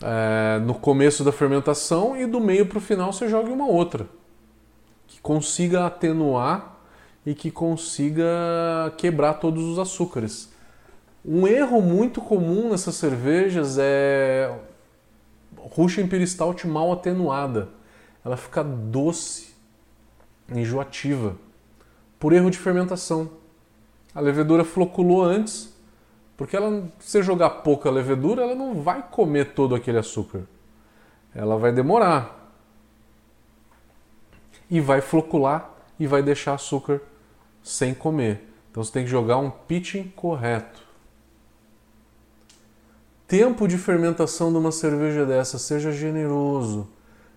[0.02, 4.08] é, no começo da fermentação e do meio para o final você jogue uma outra
[5.06, 6.78] que consiga atenuar
[7.26, 8.24] e que consiga
[8.96, 10.50] quebrar todos os açúcares.
[11.22, 14.50] Um erro muito comum nessas cervejas é
[15.76, 17.68] Russian Imperial mal atenuada.
[18.24, 19.52] Ela fica doce,
[20.48, 21.36] enjoativa,
[22.18, 23.28] por erro de fermentação.
[24.14, 25.73] A levedura floculou antes,
[26.36, 30.42] porque ela, se jogar pouca levedura, ela não vai comer todo aquele açúcar.
[31.34, 32.52] Ela vai demorar.
[34.68, 37.00] E vai flocular e vai deixar açúcar
[37.62, 38.48] sem comer.
[38.70, 40.82] Então você tem que jogar um pitching correto.
[43.26, 46.88] Tempo de fermentação de uma cerveja dessa, seja generoso.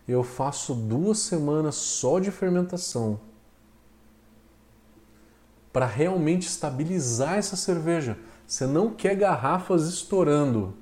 [0.07, 3.19] Eu faço duas semanas só de fermentação
[5.71, 8.17] para realmente estabilizar essa cerveja.
[8.47, 10.73] Você não quer garrafas estourando,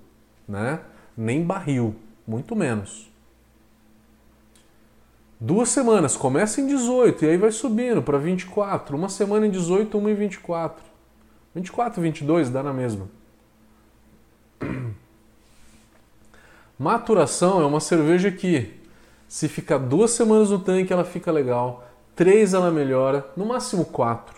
[0.48, 0.82] né?
[1.18, 1.96] Nem barril,
[2.28, 3.12] muito menos.
[5.40, 8.96] Duas semanas, começa em 18 e aí vai subindo para 24.
[8.96, 10.84] Uma semana em 18, uma em 24.
[11.56, 13.10] 24, 22 dá na mesma.
[16.78, 18.80] Maturação é uma cerveja que,
[19.28, 21.84] se ficar duas semanas no tanque, ela fica legal.
[22.16, 24.35] Três ela melhora, no máximo quatro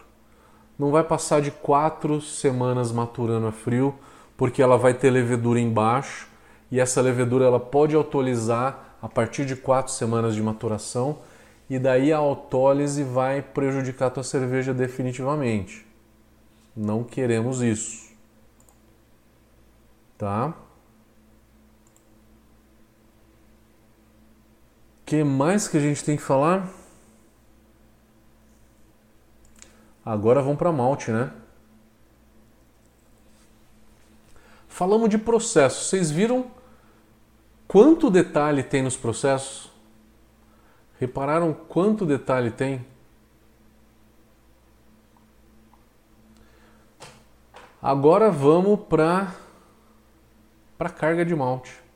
[0.77, 3.95] não vai passar de quatro semanas maturando a frio,
[4.35, 6.27] porque ela vai ter levedura embaixo
[6.71, 11.19] e essa levedura ela pode autolizar a partir de quatro semanas de maturação
[11.69, 15.85] e daí a autólise vai prejudicar a tua cerveja definitivamente.
[16.75, 18.07] Não queremos isso.
[20.17, 20.53] Tá?
[25.01, 26.69] O que mais que a gente tem que falar?
[30.07, 31.29] Agora vamos para malte, né?
[34.69, 35.83] Falamos de processo.
[35.83, 36.49] Vocês viram
[37.67, 39.69] quanto detalhe tem nos processos?
[40.97, 42.85] Repararam quanto detalhe tem?
[47.81, 49.35] Agora vamos para
[50.77, 51.86] para carga de malte.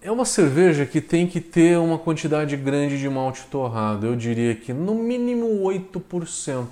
[0.00, 4.06] É uma cerveja que tem que ter uma quantidade grande de malte torrado.
[4.06, 6.68] Eu diria que no mínimo 8%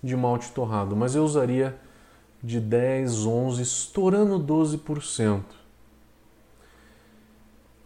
[0.00, 1.76] de malte torrado, mas eu usaria
[2.40, 5.42] de 10, 11, estourando 12%.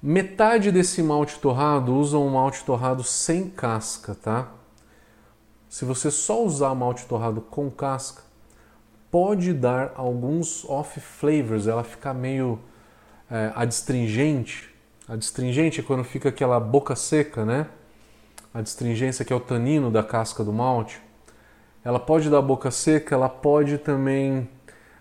[0.03, 4.53] Metade desse malte torrado usa um malte torrado sem casca, tá?
[5.71, 8.23] Se você só usar malte torrado com casca,
[9.11, 12.59] pode dar alguns off flavors, ela fica meio
[13.31, 14.69] é, adstringente.
[15.09, 17.67] Adstringente é quando fica aquela boca seca, né?
[18.53, 21.01] A adstringência que é o tanino da casca do malte.
[21.85, 24.49] Ela pode dar boca seca, ela pode também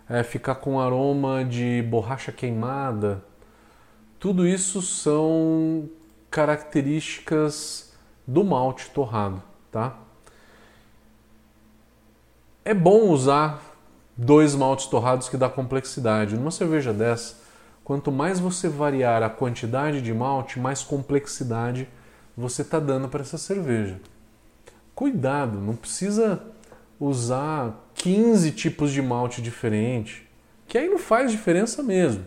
[0.10, 3.24] é, ficar com aroma de borracha queimada.
[4.20, 5.90] Tudo isso são
[6.30, 7.94] características
[8.28, 9.98] do malte torrado, tá?
[12.64, 13.62] É bom usar
[14.18, 16.36] dois maltes torrados que dá complexidade.
[16.36, 17.36] Numa cerveja dessa,
[17.86, 21.88] Quanto mais você variar a quantidade de malte, mais complexidade
[22.36, 24.02] você está dando para essa cerveja.
[24.96, 26.42] Cuidado, não precisa
[27.00, 30.28] usar 15 tipos de malte diferente,
[30.68, 32.26] que aí não faz diferença mesmo.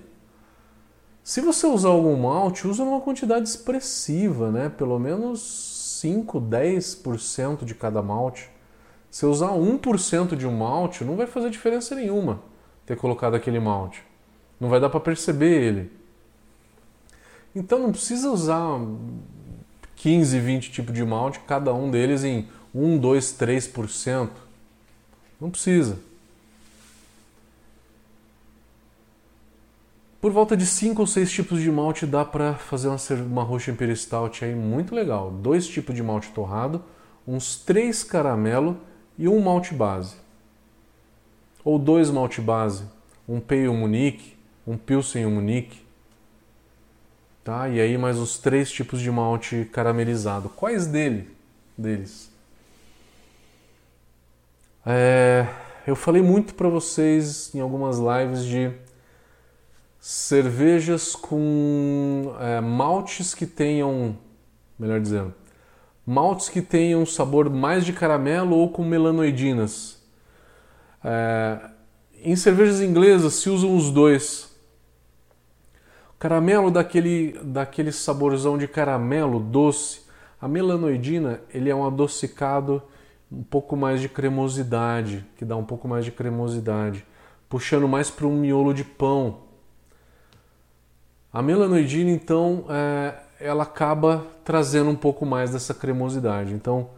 [1.24, 4.68] Se você usar algum malte, usa numa quantidade expressiva, né?
[4.68, 8.48] Pelo menos 5, 10% de cada malte.
[9.10, 12.42] Se usar 1% de um malte, não vai fazer diferença nenhuma
[12.86, 14.07] ter colocado aquele malte.
[14.60, 15.92] Não vai dar para perceber ele.
[17.54, 18.80] Então não precisa usar
[19.96, 24.30] 15, 20 tipos de malte, cada um deles em 1, 2, 3%.
[25.40, 25.98] Não precisa.
[30.20, 33.70] Por volta de 5 ou 6 tipos de malte dá para fazer uma, uma roxa
[33.70, 35.30] Imperial Stout aí muito legal.
[35.30, 36.82] Dois tipos de malte torrado,
[37.26, 38.76] uns 3 caramelo
[39.16, 40.16] e um malte base.
[41.64, 42.84] Ou dois malte base,
[43.28, 44.37] um Pale Munique
[44.68, 45.80] um Pilsen e um Munique.
[47.42, 47.68] Tá?
[47.68, 50.50] E aí mais os três tipos de malte caramelizado.
[50.50, 51.30] Quais dele,
[51.76, 52.30] deles?
[54.84, 55.46] É,
[55.86, 58.70] eu falei muito para vocês em algumas lives de
[59.98, 64.16] cervejas com é, maltes que tenham,
[64.78, 65.34] melhor dizendo,
[66.06, 69.98] maltes que tenham sabor mais de caramelo ou com melanoidinas.
[71.02, 71.58] É,
[72.22, 74.47] em cervejas inglesas se usam os dois.
[76.18, 80.02] Caramelo daquele, daquele saborzão de caramelo doce.
[80.40, 82.82] A melanoidina ele é um adocicado
[83.30, 87.04] um pouco mais de cremosidade, que dá um pouco mais de cremosidade,
[87.48, 89.40] puxando mais para um miolo de pão.
[91.32, 96.54] A melanoidina, então, é, ela acaba trazendo um pouco mais dessa cremosidade.
[96.54, 96.90] Então,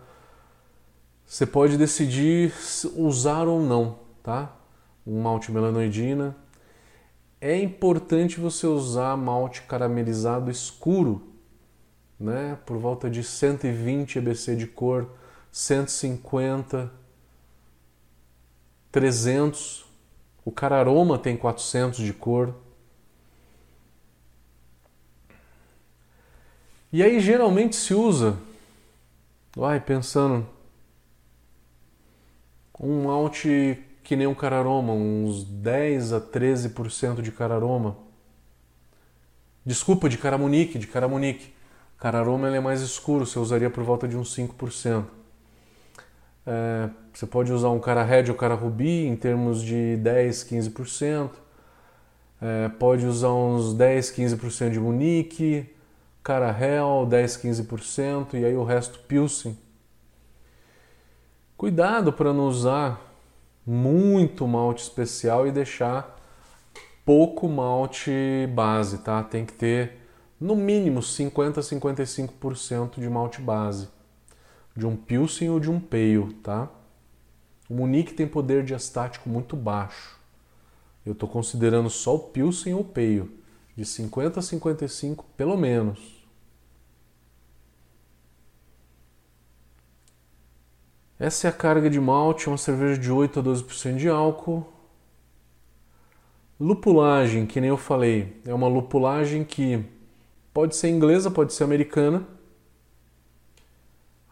[1.27, 2.55] você pode decidir
[2.97, 4.53] usar ou não, tá?
[5.07, 6.37] Um malte melanoidina.
[7.41, 11.23] É importante você usar malte caramelizado escuro,
[12.19, 12.59] né?
[12.67, 15.11] Por volta de 120 EBC de cor,
[15.51, 16.93] 150,
[18.93, 19.87] 300.
[20.45, 22.55] O cararoma tem 400 de cor.
[26.93, 28.37] E aí geralmente se usa,
[29.57, 30.47] vai pensando,
[32.79, 33.79] um malte
[34.11, 37.97] que nem um cararoma, uns 10 a 13% de cararoma.
[39.65, 41.55] Desculpa, de caramunique, de caramunique.
[41.97, 45.05] Cararoma ele é mais escuro, você usaria por volta de uns 5%.
[46.45, 51.31] É, você pode usar um cara red ou cara rubi em termos de 10, 15%.
[52.43, 55.73] É, pode usar uns 10, 15% de munique
[56.21, 59.57] cara Hell 10, 15% e aí o resto Pilsen.
[61.57, 63.10] Cuidado para não usar
[63.71, 66.19] muito malte especial e deixar
[67.05, 68.11] pouco malte
[68.53, 69.23] base, tá?
[69.23, 69.99] Tem que ter
[70.41, 73.89] no mínimo 50 a 55% de malte base
[74.77, 76.69] de um Pilsen ou de um Pale, tá?
[77.69, 80.19] O Munique tem poder diastático muito baixo.
[81.07, 83.31] Eu estou considerando só o Pilsen ou o Pale
[83.77, 86.20] de 50 a 55 pelo menos.
[91.21, 94.67] Essa é a carga de malte, uma cerveja de 8 a 12% de álcool.
[96.59, 99.85] Lupulagem, que nem eu falei, é uma lupulagem que
[100.55, 102.27] pode ser inglesa, pode ser americana.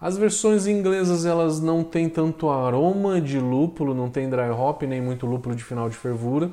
[0.00, 5.02] As versões inglesas elas não têm tanto aroma de lúpulo, não tem dry hop nem
[5.02, 6.50] muito lúpulo de final de fervura.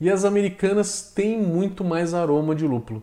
[0.00, 3.02] E as americanas têm muito mais aroma de lúpulo.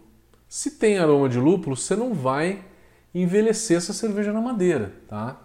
[0.49, 2.72] Se tem aroma de lúpulo, você não vai
[3.13, 5.39] envelhecer essa cerveja na madeira, tá?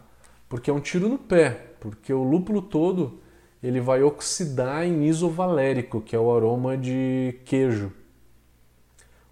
[0.49, 3.21] Porque é um tiro no pé, porque o lúpulo todo
[3.63, 7.93] ele vai oxidar em isovalérico, que é o aroma de queijo.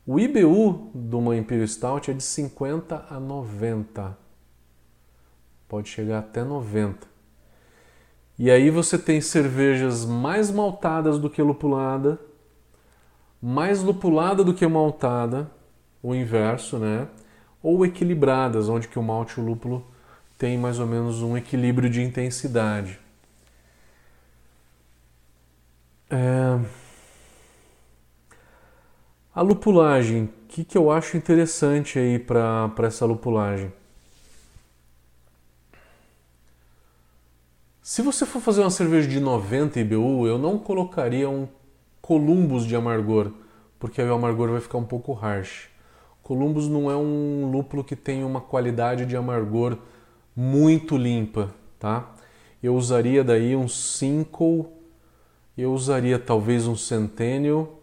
[0.04, 4.16] O IBU de uma Imperial Stout é de 50 a 90.
[5.68, 7.06] Pode chegar até 90.
[8.38, 12.20] E aí você tem cervejas mais maltadas do que lupulada,
[13.40, 15.50] mais lupulada do que maltada,
[16.02, 17.08] o inverso, né?
[17.66, 19.84] Ou equilibradas, onde que o malte e o lúpulo
[20.38, 22.96] tem mais ou menos um equilíbrio de intensidade.
[26.08, 26.60] É...
[29.34, 33.72] A lupulagem, o que, que eu acho interessante aí para essa lupulagem?
[37.82, 41.48] Se você for fazer uma cerveja de 90 IBU, eu não colocaria um
[42.00, 43.32] Columbus de amargor,
[43.80, 45.68] porque aí o amargor vai ficar um pouco harsh.
[46.26, 49.78] Columbus não é um lúpulo que tem uma qualidade de amargor
[50.34, 52.12] muito limpa, tá?
[52.60, 54.72] Eu usaria daí um Cinco,
[55.56, 57.80] eu usaria talvez um Centennial,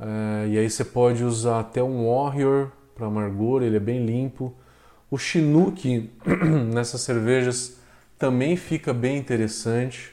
[0.00, 4.52] é, e aí você pode usar até um Warrior para amargor, ele é bem limpo.
[5.08, 6.10] O Chinook
[6.74, 7.78] nessas cervejas
[8.18, 10.12] também fica bem interessante.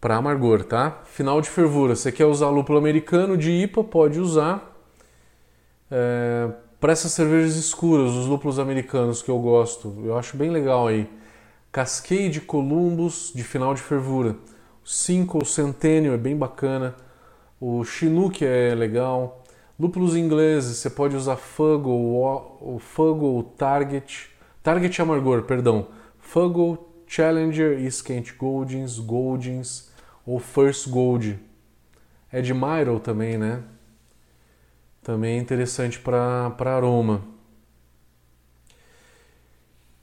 [0.00, 1.02] Para amargor, tá?
[1.04, 1.96] Final de fervura.
[1.96, 3.84] Você quer usar lúpulo americano de IPA?
[3.84, 4.76] Pode usar.
[5.90, 10.86] É, para essas cervejas escuras, os lúpulos americanos que eu gosto, eu acho bem legal
[10.86, 11.08] aí.
[11.72, 14.36] Cascade Columbus de final de fervura.
[14.84, 16.94] Cinco Centennial é bem bacana.
[17.60, 19.42] O Chinook é legal.
[19.78, 24.30] Lúpulos ingleses, você pode usar Fuggle, o Fuggle Target,
[24.62, 25.88] Target Amargor, perdão.
[26.18, 29.90] Fuggle, Challenger e Skent Goldings, Goldings
[30.26, 31.38] ou First Gold.
[32.32, 33.62] Admiral também, né?
[35.02, 37.22] Também é interessante para aroma.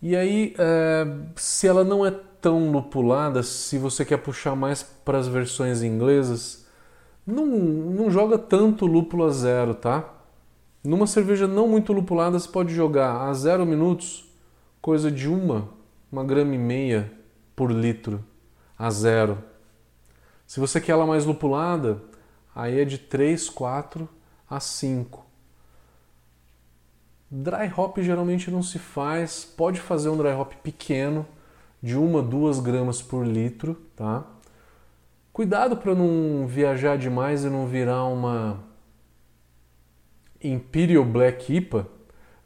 [0.02, 5.18] E aí, é, se ela não é tão lupulada, se você quer puxar mais para
[5.18, 6.68] as versões inglesas,
[7.26, 10.14] não, não joga tanto lúpulo a zero, tá?
[10.84, 14.30] Numa cerveja não muito lupulada, você pode jogar a zero minutos,
[14.82, 15.70] coisa de uma,
[16.14, 17.12] uma grama e meia
[17.56, 18.24] por litro
[18.78, 19.44] a zero.
[20.46, 22.04] Se você quer ela mais lupulada,
[22.54, 24.08] aí é de 3, 4
[24.48, 25.26] a 5.
[27.32, 31.26] Dry hop geralmente não se faz, pode fazer um dry hop pequeno,
[31.82, 34.24] de uma, duas gramas por litro, tá?
[35.34, 38.64] Cuidado para não viajar demais e não virar uma
[40.44, 41.88] Imperial Black IPA,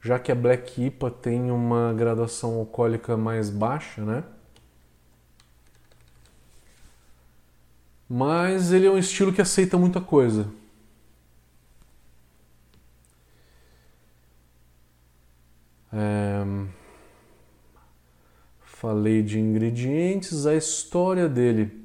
[0.01, 4.23] já que a Black IPA tem uma graduação alcoólica mais baixa, né?
[8.09, 10.47] Mas ele é um estilo que aceita muita coisa.
[15.91, 16.45] É...
[18.61, 21.83] Falei de ingredientes, a história dele.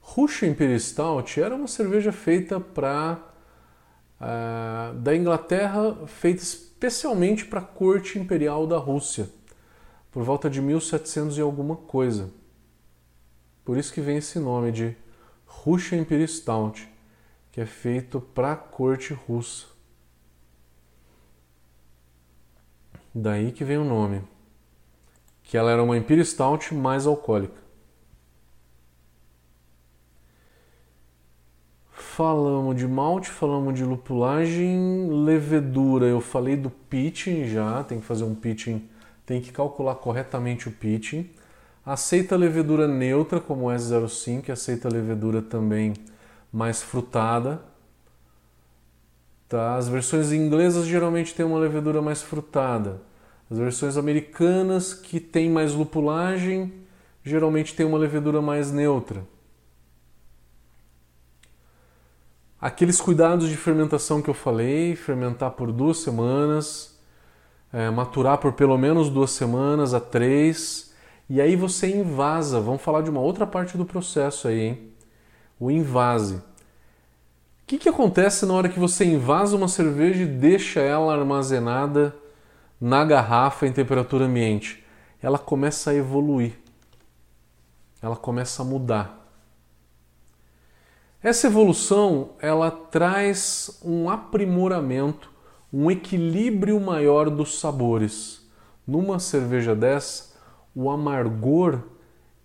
[0.00, 3.18] Russian Imperial Stout era uma cerveja feita para
[4.20, 6.42] uh, é, da Inglaterra, feita
[6.86, 9.30] especialmente para a corte imperial da Rússia,
[10.10, 12.30] por volta de 1700 e alguma coisa.
[13.64, 14.94] Por isso que vem esse nome de
[15.46, 16.86] Russian Stout,
[17.50, 19.66] que é feito para a corte russa.
[23.14, 24.22] Daí que vem o nome.
[25.42, 27.63] Que ela era uma Imperial Stout mais alcoólica.
[32.16, 36.06] Falamos de malte, falamos de lupulagem, levedura.
[36.06, 38.88] Eu falei do pitching já, tem que fazer um pitching,
[39.26, 41.28] tem que calcular corretamente o pitching.
[41.84, 45.92] Aceita levedura neutra, como o S05, aceita levedura também
[46.52, 47.60] mais frutada.
[49.48, 49.74] Tá?
[49.74, 53.02] As versões inglesas geralmente têm uma levedura mais frutada.
[53.50, 56.72] As versões americanas, que têm mais lupulagem,
[57.24, 59.33] geralmente têm uma levedura mais neutra.
[62.64, 66.98] Aqueles cuidados de fermentação que eu falei, fermentar por duas semanas,
[67.70, 70.94] é, maturar por pelo menos duas semanas a três,
[71.28, 72.58] e aí você invasa.
[72.60, 74.92] Vamos falar de uma outra parte do processo aí, hein?
[75.60, 76.36] O invase.
[76.36, 76.42] O
[77.66, 82.16] que, que acontece na hora que você invasa uma cerveja e deixa ela armazenada
[82.80, 84.82] na garrafa em temperatura ambiente?
[85.20, 86.54] Ela começa a evoluir,
[88.00, 89.23] ela começa a mudar.
[91.24, 95.30] Essa evolução ela traz um aprimoramento,
[95.72, 98.46] um equilíbrio maior dos sabores.
[98.86, 100.34] Numa cerveja dessa,
[100.74, 101.78] o amargor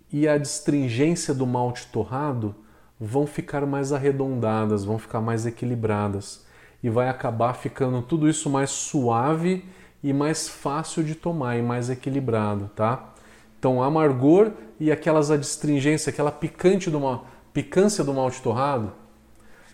[0.10, 2.56] e a astringência do malte torrado
[2.98, 6.46] vão ficar mais arredondadas, vão ficar mais equilibradas
[6.82, 9.66] e vai acabar ficando tudo isso mais suave
[10.02, 13.14] e mais fácil de tomar e mais equilibrado, tá?
[13.60, 18.94] Então, amargor e aquelas adstringências, aquela picante do malte picância do malte torrado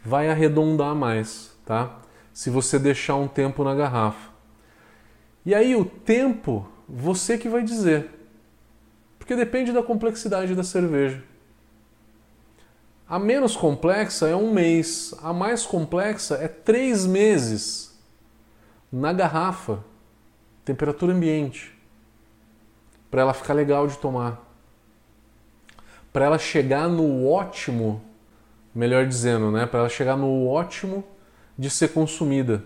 [0.03, 1.99] vai arredondar mais, tá?
[2.33, 4.31] Se você deixar um tempo na garrafa.
[5.45, 8.09] E aí o tempo, você que vai dizer.
[9.17, 11.23] Porque depende da complexidade da cerveja.
[13.07, 17.95] A menos complexa é um mês, a mais complexa é três meses
[18.91, 19.83] na garrafa,
[20.63, 21.75] temperatura ambiente,
[23.11, 24.44] para ela ficar legal de tomar
[26.15, 28.01] para ela chegar no ótimo,
[28.73, 31.03] melhor dizendo, né, para ela chegar no ótimo
[31.59, 32.63] de ser consumida.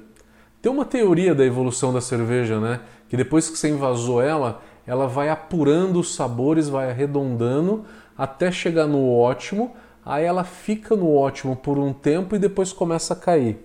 [0.61, 2.79] Tem uma teoria da evolução da cerveja, né,
[3.09, 7.85] que depois que você invasou ela, ela vai apurando os sabores, vai arredondando
[8.15, 9.75] até chegar no ótimo,
[10.05, 13.57] aí ela fica no ótimo por um tempo e depois começa a cair.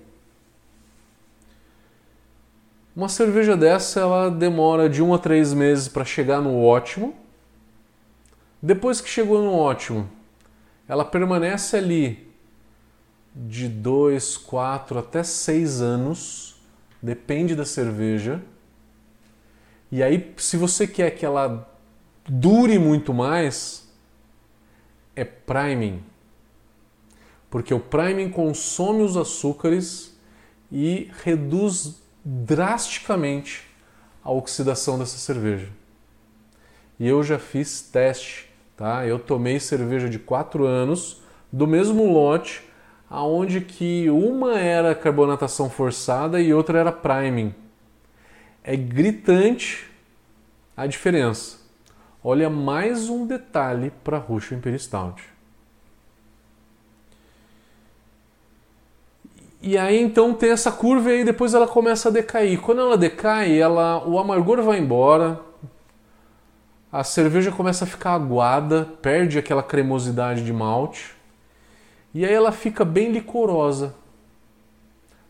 [2.96, 7.22] Uma cerveja dessa ela demora de um a três meses para chegar no ótimo
[8.64, 10.08] depois que chegou no ótimo,
[10.88, 12.32] ela permanece ali
[13.36, 16.56] de 2, 4 até 6 anos,
[17.02, 18.42] depende da cerveja.
[19.92, 21.70] E aí, se você quer que ela
[22.26, 23.86] dure muito mais,
[25.14, 26.02] é priming.
[27.50, 30.18] Porque o priming consome os açúcares
[30.72, 33.62] e reduz drasticamente
[34.22, 35.68] a oxidação dessa cerveja.
[36.98, 39.06] E eu já fiz teste Tá?
[39.06, 41.22] Eu tomei cerveja de 4 anos
[41.52, 42.68] do mesmo lote,
[43.08, 47.54] aonde que uma era carbonatação forçada e outra era priming.
[48.62, 49.88] É gritante
[50.76, 51.58] a diferença.
[52.22, 55.22] Olha mais um detalhe para Russian Imperial Stout.
[59.66, 62.60] E aí então tem essa curva e depois ela começa a decair.
[62.60, 65.40] Quando ela decai, ela, o amargor vai embora,
[66.94, 71.12] a cerveja começa a ficar aguada, perde aquela cremosidade de malte,
[72.14, 73.96] e aí ela fica bem licorosa,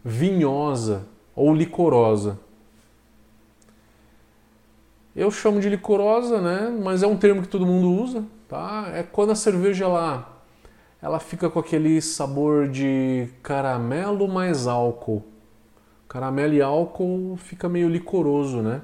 [0.05, 2.39] vinhosa ou licorosa.
[5.17, 6.69] Eu chamo de licorosa, né?
[6.85, 8.91] Mas é um termo que todo mundo usa, tá?
[8.93, 10.43] É quando a cerveja ela,
[11.01, 15.25] ela fica com aquele sabor de caramelo mais álcool,
[16.07, 18.83] Caramelo e álcool fica meio licoroso, né?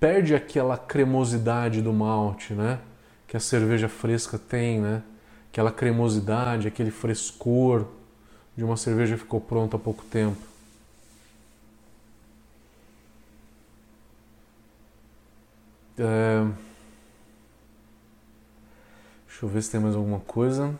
[0.00, 2.80] Perde aquela cremosidade do malte, né?
[3.28, 5.02] Que a cerveja fresca tem, né?
[5.52, 7.86] Aquela cremosidade, aquele frescor
[8.56, 10.40] de uma cerveja que ficou pronta há pouco tempo.
[15.98, 16.46] É...
[19.26, 20.74] Deixa eu ver se tem mais alguma coisa.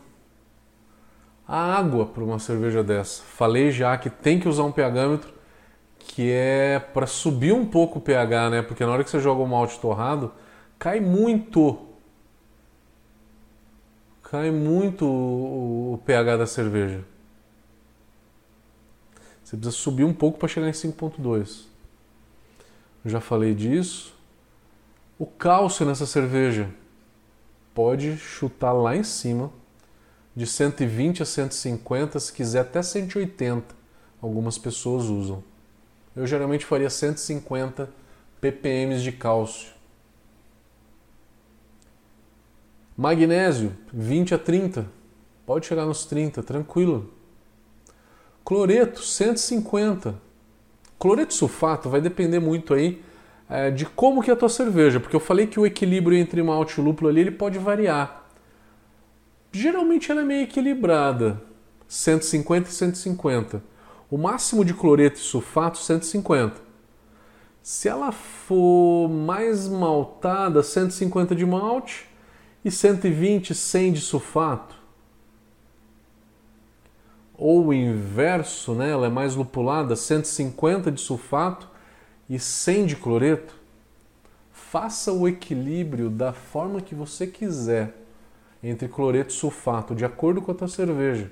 [1.47, 3.21] A água para uma cerveja dessa.
[3.21, 5.40] Falei já que tem que usar um pHmetro
[6.07, 8.61] que é para subir um pouco o pH, né?
[8.61, 10.31] Porque na hora que você joga o malte torrado,
[10.77, 11.87] cai muito.
[14.23, 17.03] Cai muito o, o pH da cerveja.
[19.43, 21.65] Você precisa subir um pouco para chegar em 5.2.
[23.05, 24.15] Já falei disso.
[25.19, 26.69] O cálcio nessa cerveja
[27.73, 29.51] pode chutar lá em cima,
[30.35, 33.75] de 120 a 150, se quiser até 180.
[34.21, 35.43] Algumas pessoas usam.
[36.15, 37.89] Eu geralmente faria 150
[38.41, 39.71] ppm de cálcio.
[42.97, 44.85] Magnésio, 20 a 30.
[45.45, 47.11] Pode chegar nos 30, tranquilo.
[48.43, 50.15] Cloreto, 150.
[50.99, 53.01] Cloreto sulfato vai depender muito aí
[53.49, 56.41] é, de como que é a tua cerveja, porque eu falei que o equilíbrio entre
[56.43, 58.29] malte e lúpulo ali ele pode variar.
[59.51, 61.41] Geralmente ela é meio equilibrada,
[61.87, 63.70] 150 e 150.
[64.11, 66.59] O máximo de cloreto e sulfato 150.
[67.63, 72.09] Se ela for mais maltada, 150 de malte
[72.65, 74.75] e 120, 100 de sulfato.
[77.37, 78.91] Ou o inverso, né?
[78.91, 81.69] ela é mais lupulada, 150 de sulfato
[82.29, 83.55] e 100 de cloreto,
[84.51, 87.95] faça o equilíbrio da forma que você quiser
[88.61, 91.31] entre cloreto e sulfato, de acordo com a tua cerveja.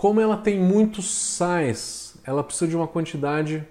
[0.00, 3.68] Como ela tem muitos sais, ela precisa de uma quantidade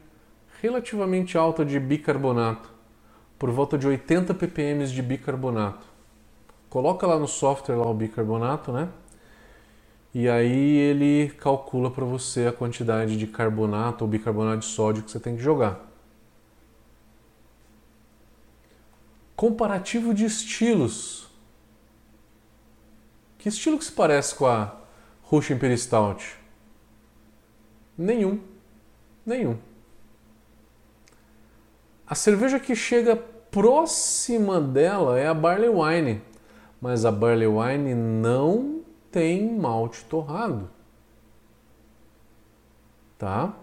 [0.61, 2.69] relativamente alta de bicarbonato,
[3.39, 5.87] por volta de 80 ppm de bicarbonato.
[6.69, 8.89] Coloca lá no software lá o bicarbonato, né?
[10.13, 15.09] e aí ele calcula para você a quantidade de carbonato ou bicarbonato de sódio que
[15.09, 15.83] você tem que jogar.
[19.35, 21.27] Comparativo de estilos.
[23.39, 24.77] Que estilo que se parece com a
[25.31, 26.37] Russian Imperial Stout?
[27.97, 28.39] Nenhum.
[29.25, 29.57] Nenhum.
[32.07, 36.21] A cerveja que chega próxima dela é a Barley Wine,
[36.81, 40.69] mas a Barley Wine não tem malte torrado.
[43.17, 43.53] Tá?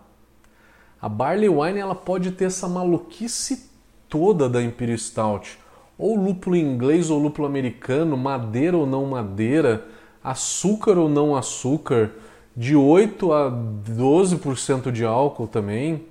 [1.01, 3.71] A barley wine ela pode ter essa maluquice
[4.09, 5.59] toda da Imperial Stout,
[5.99, 9.87] ou lúpulo inglês ou lúpulo americano, madeira ou não madeira,
[10.27, 12.11] açúcar ou não açúcar,
[12.57, 16.05] de 8 a 12% de álcool também.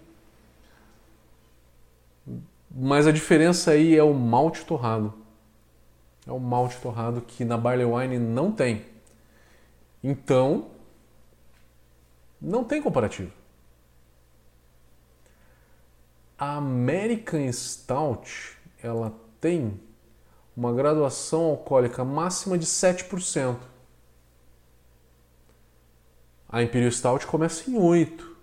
[2.72, 5.13] Mas a diferença aí é o malte torrado.
[6.26, 8.86] É o malte torrado que na barley wine não tem.
[10.01, 10.68] Então,
[12.41, 13.32] não tem comparativo.
[16.38, 19.80] A American Stout, ela tem
[20.55, 23.57] uma graduação alcoólica máxima de 7%.
[26.56, 28.34] A Imperial Stout começa em 8.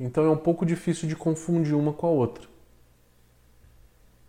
[0.00, 2.48] Então é um pouco difícil de confundir uma com a outra.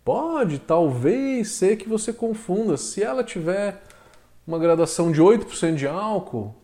[0.04, 2.76] Pode, talvez, ser que você confunda.
[2.76, 3.82] Se ela tiver
[4.46, 6.54] uma graduação de 8% de álcool,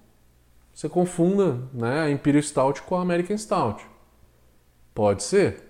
[0.73, 3.85] você confunda né, a Imperial Stout com a American Stout.
[4.95, 5.65] Pode ser.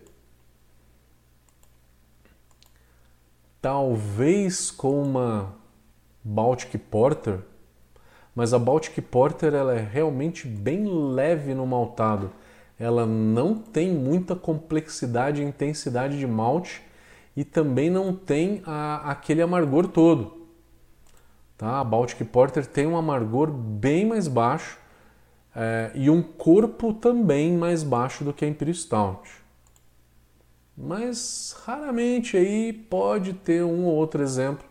[3.63, 5.55] Talvez com uma
[6.23, 7.41] Baltic Porter,
[8.39, 12.31] mas a Baltic Porter ela é realmente bem leve no maltado.
[12.79, 16.81] Ela não tem muita complexidade e intensidade de malte
[17.37, 20.47] e também não tem a, aquele amargor todo.
[21.57, 21.81] Tá?
[21.81, 24.79] A Baltic Porter tem um amargor bem mais baixo
[25.53, 29.29] é, e um corpo também mais baixo do que a Imperial Stout.
[30.77, 34.68] Mas raramente aí pode ter um ou outro exemplo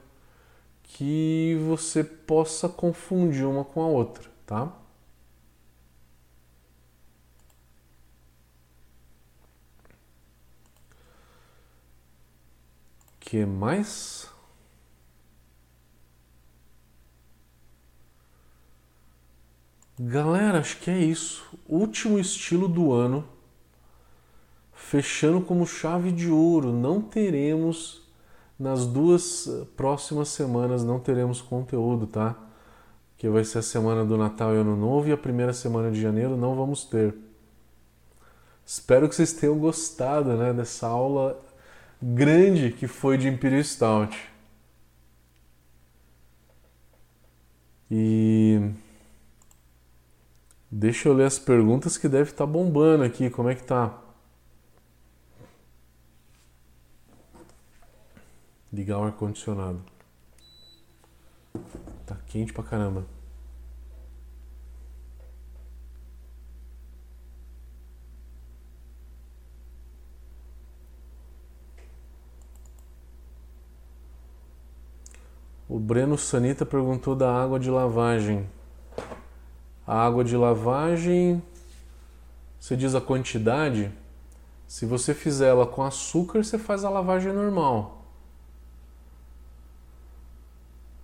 [0.88, 4.74] que você possa confundir uma com a outra, tá?
[13.28, 14.30] que mais?
[20.00, 21.44] Galera, acho que é isso.
[21.68, 23.28] Último estilo do ano.
[24.72, 26.72] Fechando como chave de ouro.
[26.72, 28.07] Não teremos
[28.60, 32.36] nas duas próximas semanas não teremos conteúdo, tá?
[33.18, 36.00] que vai ser a semana do Natal e Ano Novo e a primeira semana de
[36.00, 37.16] janeiro não vamos ter.
[38.64, 41.42] Espero que vocês tenham gostado né, dessa aula
[42.02, 44.16] grande que foi de Imperial Stout.
[47.90, 48.70] E
[50.70, 53.30] deixa eu ler as perguntas que deve estar tá bombando aqui.
[53.30, 53.98] Como é que tá?
[58.78, 59.82] Ligar o ar condicionado.
[62.06, 63.08] Tá quente pra caramba.
[75.68, 78.48] O Breno Sanita perguntou da água de lavagem.
[79.88, 81.42] A água de lavagem,
[82.60, 83.92] você diz a quantidade?
[84.68, 87.97] Se você fizer ela com açúcar, você faz a lavagem normal.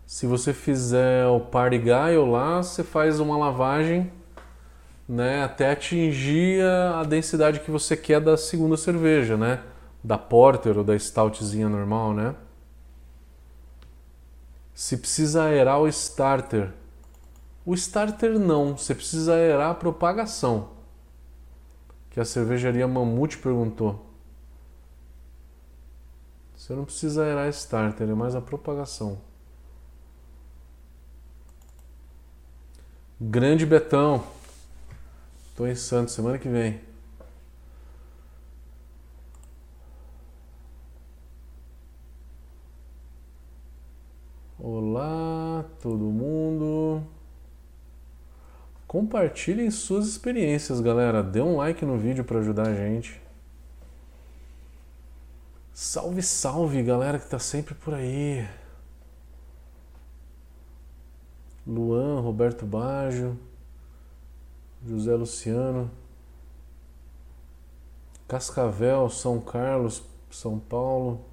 [0.06, 4.12] Se você fizer o Party Guy lá, você faz uma lavagem
[5.08, 9.64] né, até atingir a densidade que você quer da segunda cerveja, né?
[10.04, 12.36] Da Porter ou da Stoutzinha normal, né?
[14.74, 16.72] Se precisa aerar o starter.
[17.66, 20.72] O starter não, você precisa aerar a propagação.
[22.10, 24.06] Que a cervejaria Mamute perguntou.
[26.56, 29.18] Você não precisa aerar starter, é mais a propagação.
[33.26, 34.21] Grande Betão.
[35.47, 36.82] Estou em Santos semana que vem.
[44.59, 47.01] Olá, todo mundo.
[48.86, 51.24] Compartilhem suas experiências, galera.
[51.24, 53.21] Dê um like no vídeo para ajudar a gente.
[55.74, 58.45] Salve, salve, galera que tá sempre por aí.
[61.66, 63.39] Luan, Roberto Baggio,
[64.86, 65.89] José Luciano,
[68.28, 71.26] Cascavel, São Carlos, São Paulo.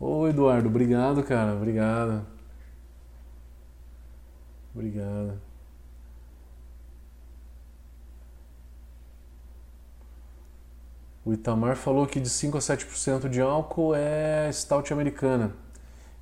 [0.00, 1.54] Ô Eduardo, obrigado, cara.
[1.54, 2.24] Obrigado.
[4.74, 5.47] Obrigado.
[11.28, 15.54] O Itamar falou que de 5 a 7% de álcool é stout americana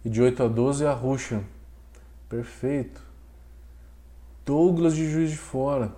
[0.04, 1.44] e de 8 a 12 é a Russian.
[2.28, 3.00] Perfeito.
[4.44, 5.94] Douglas de Juiz de Fora.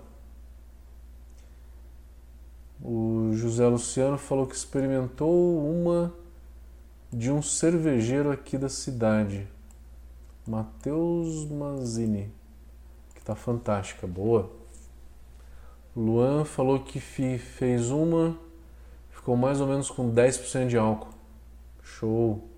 [2.83, 6.13] O José Luciano falou que experimentou uma
[7.11, 9.49] de um cervejeiro aqui da cidade,
[10.47, 12.31] Matheus Manzini,
[13.15, 14.51] que tá fantástica, boa.
[15.97, 18.39] Luan falou que fez uma,
[19.29, 21.13] ficou mais ou menos com 10% de álcool.
[21.83, 22.49] Show.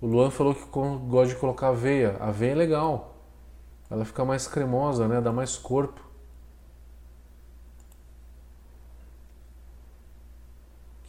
[0.00, 2.16] O Luan falou que gosta de colocar aveia.
[2.18, 3.14] Aveia é legal.
[3.88, 5.20] Ela fica mais cremosa, né?
[5.20, 6.00] Dá mais corpo.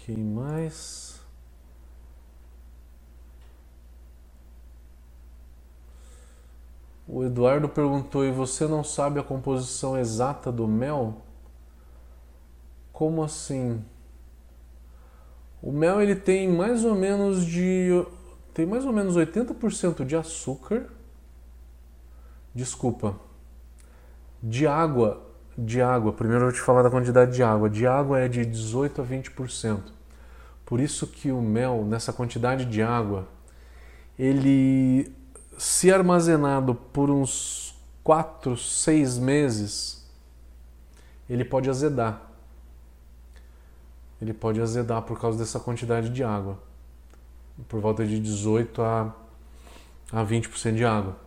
[0.06, 1.20] Quem mais?
[7.08, 11.24] O Eduardo perguntou: e você não sabe a composição exata do mel?
[13.02, 13.84] Como assim?
[15.60, 17.90] O mel ele tem mais ou menos de
[18.54, 20.86] tem mais ou menos 80% de açúcar.
[22.54, 23.16] Desculpa.
[24.40, 25.20] De água,
[25.58, 26.14] de água.
[26.14, 27.68] Primeiro eu vou te falar da quantidade de água.
[27.68, 29.82] De água é de 18 a 20%.
[30.64, 33.28] Por isso que o mel nessa quantidade de água,
[34.16, 35.12] ele
[35.58, 37.74] se armazenado por uns
[38.04, 40.08] 4, 6 meses,
[41.28, 42.30] ele pode azedar.
[44.22, 46.60] Ele pode azedar por causa dessa quantidade de água.
[47.68, 49.16] Por volta de 18 a,
[50.12, 51.18] a 20% de água.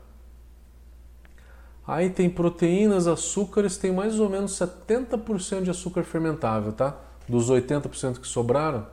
[1.86, 6.96] Aí tem proteínas, açúcares, tem mais ou menos 70% de açúcar fermentável, tá?
[7.28, 8.86] Dos 80% que sobraram,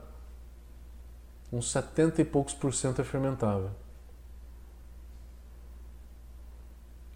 [1.52, 3.72] uns 70 e poucos por cento é fermentável.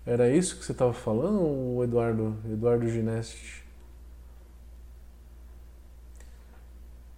[0.05, 3.64] Era isso que você estava falando, Eduardo, Eduardo Gineste?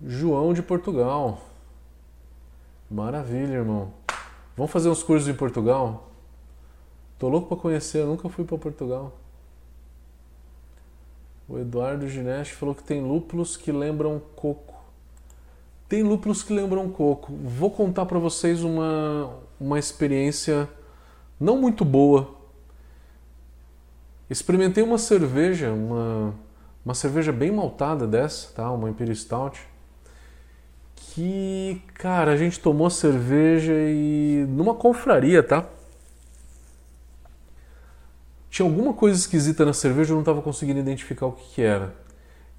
[0.06, 1.41] João de Portugal.
[2.89, 3.93] Maravilha, irmão.
[4.56, 6.10] Vamos fazer uns cursos em Portugal?
[7.20, 9.14] Tô louco para conhecer, eu nunca fui para Portugal.
[11.50, 14.76] O Eduardo Gineste falou que tem lúpulos que lembram coco.
[15.89, 17.34] Tem lúpulos que lembram coco.
[17.34, 20.70] Vou contar para vocês uma, uma experiência
[21.39, 22.38] não muito boa
[24.30, 26.36] Experimentei uma cerveja, uma,
[26.84, 28.70] uma cerveja bem maltada dessa, tá?
[28.72, 29.62] uma Imperial Stout,
[31.18, 35.65] que, cara, a gente tomou cerveja e numa confraria, tá?
[38.51, 41.95] Tinha alguma coisa esquisita na cerveja, eu não estava conseguindo identificar o que, que era.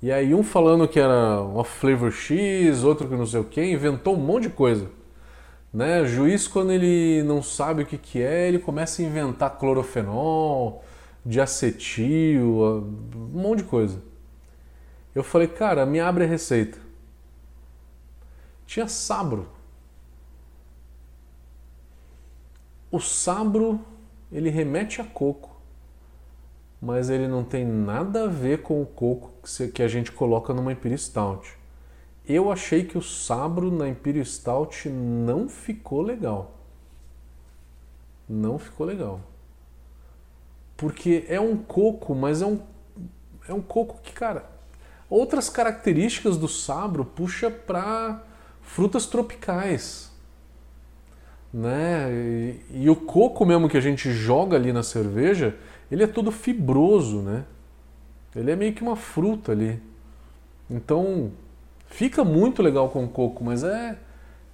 [0.03, 3.63] E aí um falando que era uma flavor X, outro que não sei o que,
[3.63, 4.91] inventou um monte de coisa.
[5.73, 6.05] Né?
[6.05, 10.83] Juiz, quando ele não sabe o que, que é, ele começa a inventar clorofenol,
[11.25, 14.03] diacetil, um monte de coisa.
[15.15, 16.88] Eu falei, cara, me abre a receita.
[18.69, 19.49] Tinha sabro.
[22.89, 23.85] O sabro,
[24.31, 25.59] ele remete a coco
[26.81, 29.33] mas ele não tem nada a ver com o coco
[29.75, 31.59] que a gente coloca numa Imperial Stout.
[32.27, 36.55] Eu achei que o sabro na Imperial Stout não ficou legal.
[38.29, 39.21] Não ficou legal.
[40.77, 42.61] Porque é um coco, mas é um,
[43.49, 44.49] é um coco que, cara,
[45.11, 48.23] outras características do sabro puxa para
[48.69, 50.13] frutas tropicais.
[51.53, 52.13] Né?
[52.13, 55.57] E, e o coco mesmo que a gente joga ali na cerveja,
[55.91, 57.45] ele é todo fibroso, né?
[58.37, 59.83] Ele é meio que uma fruta ali.
[60.71, 61.33] Então,
[61.87, 63.99] fica muito legal com coco, mas é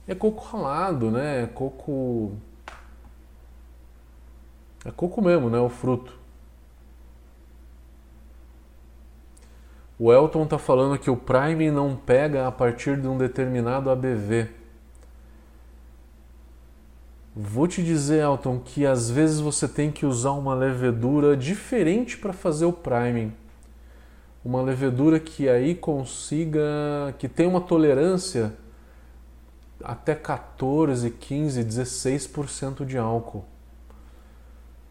[0.07, 1.43] é coco ralado, né?
[1.43, 2.33] É coco
[4.85, 5.59] é coco mesmo, né?
[5.59, 6.17] O fruto.
[10.05, 14.51] O Elton tá falando que o Prime não pega a partir de um determinado ABV.
[17.35, 22.35] Vou te dizer, Elton, que às vezes você tem que usar uma levedura diferente para
[22.35, 23.33] fazer o priming.
[24.45, 26.61] Uma levedura que aí consiga,
[27.19, 28.53] que tem uma tolerância
[29.83, 33.47] até 14, 15, 16% de álcool.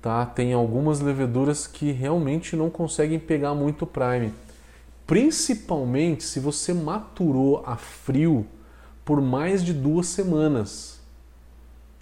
[0.01, 0.25] Tá?
[0.25, 4.33] Tem algumas leveduras que realmente não conseguem pegar muito prime.
[5.05, 8.45] Principalmente se você maturou a frio
[9.03, 11.01] por mais de duas semanas.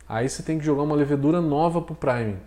[0.07, 2.37] Aí você tem que jogar uma levedura nova para o priming.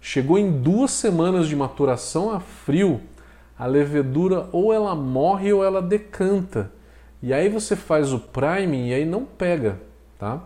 [0.00, 3.00] Chegou em duas semanas de maturação a frio,
[3.56, 6.70] a levedura ou ela morre ou ela decanta.
[7.22, 9.80] E aí você faz o priming e aí não pega,
[10.18, 10.42] tá?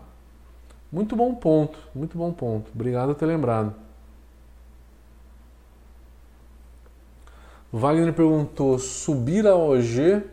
[0.91, 2.71] Muito bom ponto, muito bom ponto.
[2.73, 3.73] Obrigado por ter lembrado.
[7.77, 10.23] Wagner perguntou: subir a OG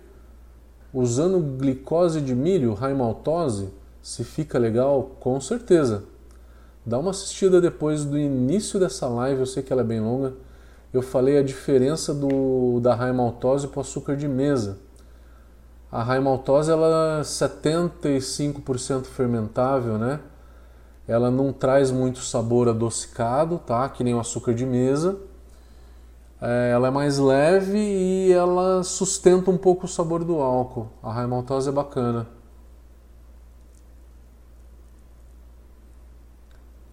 [0.93, 3.69] usando glicose de milho, raimaltose?
[4.01, 6.05] Se fica legal, com certeza.
[6.87, 10.35] Dá uma assistida depois do início dessa live, eu sei que ela é bem longa.
[10.93, 14.79] Eu falei a diferença do, da raimaltose para o açúcar de mesa.
[15.91, 20.21] A raimaltose ela é 75% fermentável, né?
[21.07, 23.89] Ela não traz muito sabor adocicado, tá?
[23.89, 25.19] Que nem o açúcar de mesa.
[26.41, 30.89] É, ela é mais leve e ela sustenta um pouco o sabor do álcool.
[31.03, 32.27] A raimaltose é bacana.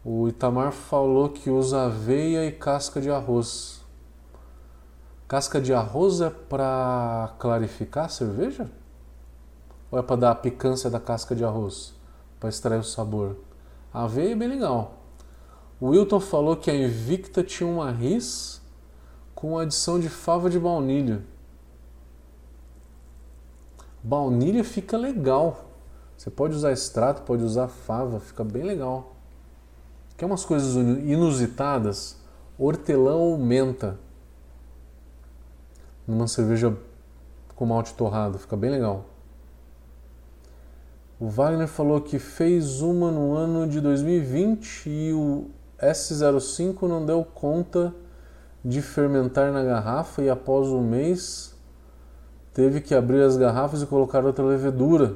[0.03, 3.81] O Itamar falou que usa aveia e casca de arroz.
[5.27, 8.69] Casca de arroz é para clarificar a cerveja?
[9.91, 11.93] Ou é para dar a picância da casca de arroz?
[12.39, 13.37] Para extrair o sabor?
[13.93, 15.03] A aveia é bem legal.
[15.79, 18.60] O Wilton falou que a Invicta tinha uma RIS
[19.41, 21.23] com adição de fava de baunilha.
[24.03, 25.65] Baunilha fica legal.
[26.15, 29.15] Você pode usar extrato, pode usar fava, fica bem legal.
[30.15, 32.17] Quer umas coisas inusitadas?
[32.55, 33.97] Hortelã ou menta.
[36.05, 36.77] Numa cerveja
[37.55, 39.05] com malte torrado, fica bem legal.
[41.19, 47.25] O Wagner falou que fez uma no ano de 2020 e o S05 não deu
[47.25, 47.91] conta
[48.63, 51.55] de fermentar na garrafa e após um mês
[52.53, 55.15] teve que abrir as garrafas e colocar outra levedura.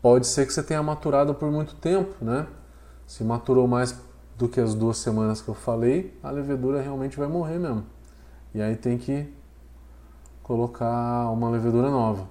[0.00, 2.46] Pode ser que você tenha maturado por muito tempo, né?
[3.06, 3.98] Se maturou mais
[4.36, 7.84] do que as duas semanas que eu falei, a levedura realmente vai morrer mesmo.
[8.54, 9.32] E aí tem que
[10.42, 12.26] colocar uma levedura nova.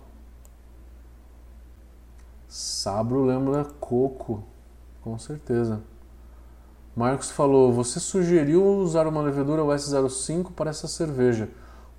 [2.48, 4.44] Sabro lembra coco,
[5.02, 5.82] com certeza.
[6.96, 11.50] Marcos falou: Você sugeriu usar uma levedura S05 para essa cerveja,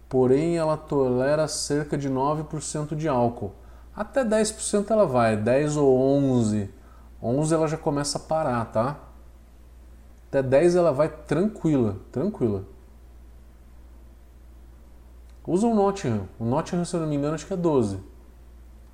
[0.09, 3.53] porém ela tolera cerca de 9% de álcool.
[3.95, 6.71] Até 10% ela vai, 10 ou 11
[7.23, 8.99] 11 ela já começa a parar, tá?
[10.29, 12.65] Até 10 ela vai tranquila, tranquila.
[15.47, 16.27] Usa o Nottingham.
[16.39, 18.01] O Nottingham, se eu não me engano, acho que é 12.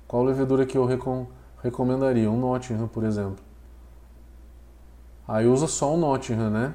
[0.07, 1.27] Qual levedura que eu recom
[1.63, 2.29] recomendaria?
[2.29, 3.48] Um Nottingham, por exemplo.
[5.29, 6.73] Aí usa só o Nottingham, né?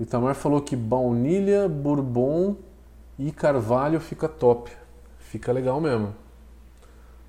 [0.00, 2.56] Itamar falou que baunilha, bourbon
[3.16, 4.72] e carvalho fica top.
[5.20, 6.12] Fica legal mesmo.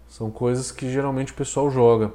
[0.08, 2.12] São coisas que geralmente o pessoal joga.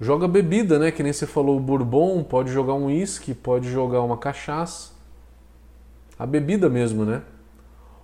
[0.00, 0.90] Joga bebida, né?
[0.90, 4.90] Que nem você falou, bourbon, pode jogar um uísque, pode jogar uma cachaça.
[6.18, 7.22] A bebida mesmo, né?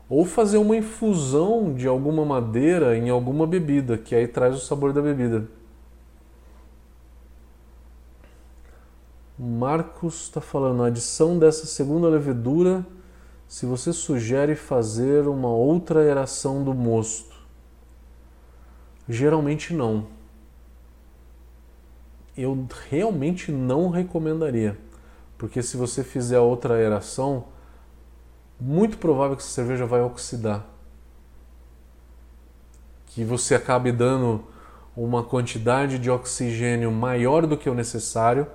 [0.09, 4.93] Ou fazer uma infusão de alguma madeira em alguma bebida, que aí traz o sabor
[4.93, 5.49] da bebida.
[9.39, 12.87] Marcos está falando, a adição dessa segunda levedura,
[13.47, 17.37] se você sugere fazer uma outra eração do mosto.
[19.09, 20.07] Geralmente não.
[22.37, 24.79] Eu realmente não recomendaria,
[25.39, 27.45] porque se você fizer outra aeração,
[28.59, 30.67] muito provável que essa cerveja vai oxidar.
[33.07, 34.45] Que você acabe dando
[34.97, 38.47] uma quantidade de oxigênio maior do que o necessário.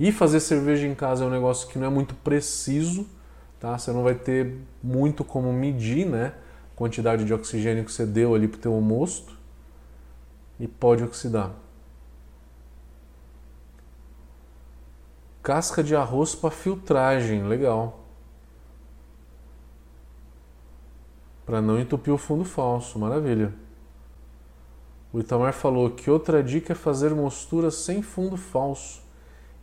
[0.00, 3.06] E fazer cerveja em casa é um negócio que não é muito preciso,
[3.60, 3.76] tá?
[3.76, 6.32] Você não vai ter muito como medir, né?
[6.72, 9.36] A quantidade de oxigênio que você deu ali para o teu mosto
[10.58, 11.52] e pode oxidar.
[15.42, 18.00] Casca de arroz para filtragem, legal.
[21.44, 23.52] Para não entupir o fundo falso, maravilha.
[25.12, 29.09] O Itamar falou que outra dica é fazer mostura sem fundo falso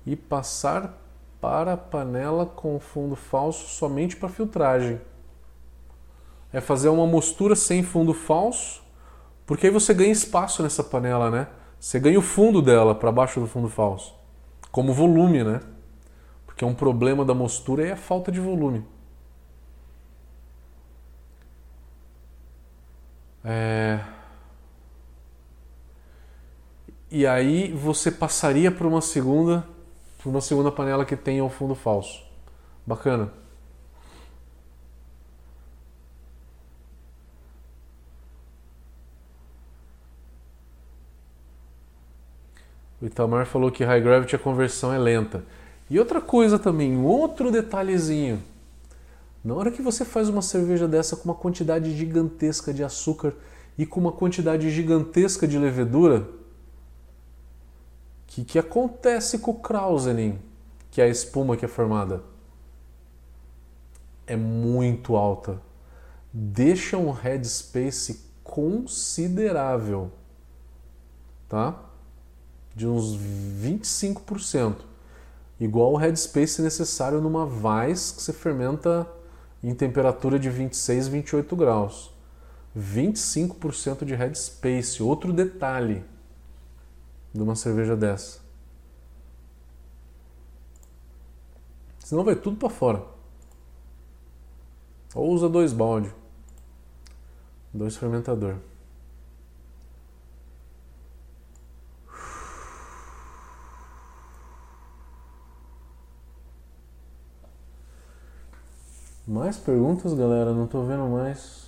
[0.08, 1.00] e passar
[1.40, 5.00] para a panela com fundo falso somente para filtragem.
[6.52, 8.88] É fazer uma mostura sem fundo falso
[9.48, 11.48] porque aí você ganha espaço nessa panela, né?
[11.80, 14.14] Você ganha o fundo dela para baixo do fundo falso.
[14.70, 15.62] Como volume, né?
[16.46, 18.86] Porque um problema da mostura é a falta de volume.
[23.46, 24.02] É...
[27.10, 29.66] E aí você passaria para uma segunda,
[30.26, 32.24] uma segunda panela que tenha o fundo falso.
[32.86, 33.32] Bacana.
[43.02, 45.44] O Itamar falou que High Gravity a conversão é lenta.
[45.90, 48.42] E outra coisa também, um outro detalhezinho.
[49.44, 53.34] Na hora que você faz uma cerveja dessa com uma quantidade gigantesca de açúcar
[53.78, 56.28] e com uma quantidade gigantesca de levedura,
[58.28, 60.40] que, que acontece com o Krausening,
[60.92, 62.24] que é a espuma que é formada?
[64.28, 65.62] É muito alta.
[66.32, 70.12] Deixa um headspace considerável.
[71.50, 71.88] Tá?
[72.78, 74.76] de uns 25%,
[75.60, 79.08] igual o headspace necessário numa Weiss que você fermenta
[79.64, 82.16] em temperatura de 26, 28 graus.
[82.78, 86.04] 25% de headspace, outro detalhe
[87.38, 88.40] de uma cerveja dessa.
[92.00, 93.06] Senão vai tudo para fora.
[95.14, 96.12] Ou usa dois balde,
[97.74, 98.56] dois fermentador.
[109.28, 110.54] Mais perguntas, galera?
[110.54, 111.67] Não tô vendo mais.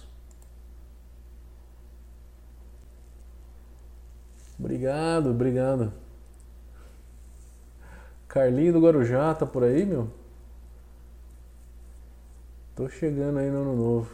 [4.59, 5.93] Obrigado, obrigado.
[8.27, 10.09] Carlinho do Guarujá, tá por aí, meu?
[12.75, 14.11] Tô chegando aí no ano novo.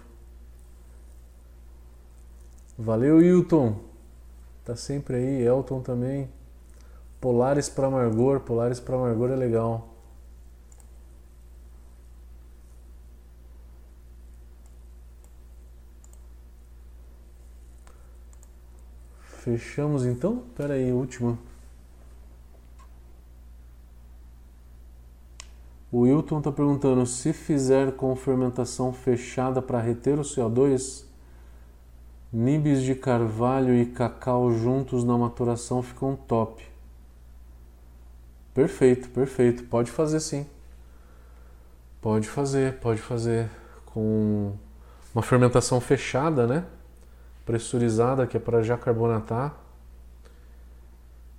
[2.77, 3.79] Valeu, Hilton.
[4.63, 5.41] Tá sempre aí.
[5.43, 6.29] Elton também.
[7.21, 8.41] Polares para Amargor.
[8.41, 9.94] Polares para Amargor é legal.
[19.45, 20.41] Fechamos então?
[20.49, 21.37] Espera aí, última.
[25.91, 31.05] O Wilton está perguntando se fizer com fermentação fechada para reter o CO2,
[32.33, 36.65] nibs de carvalho e cacau juntos na maturação ficam top.
[38.51, 39.65] Perfeito, perfeito.
[39.65, 40.47] Pode fazer sim.
[42.01, 43.47] Pode fazer, pode fazer
[43.85, 44.53] com
[45.13, 46.65] uma fermentação fechada, né?
[47.45, 49.55] Pressurizada, que é para já carbonatar.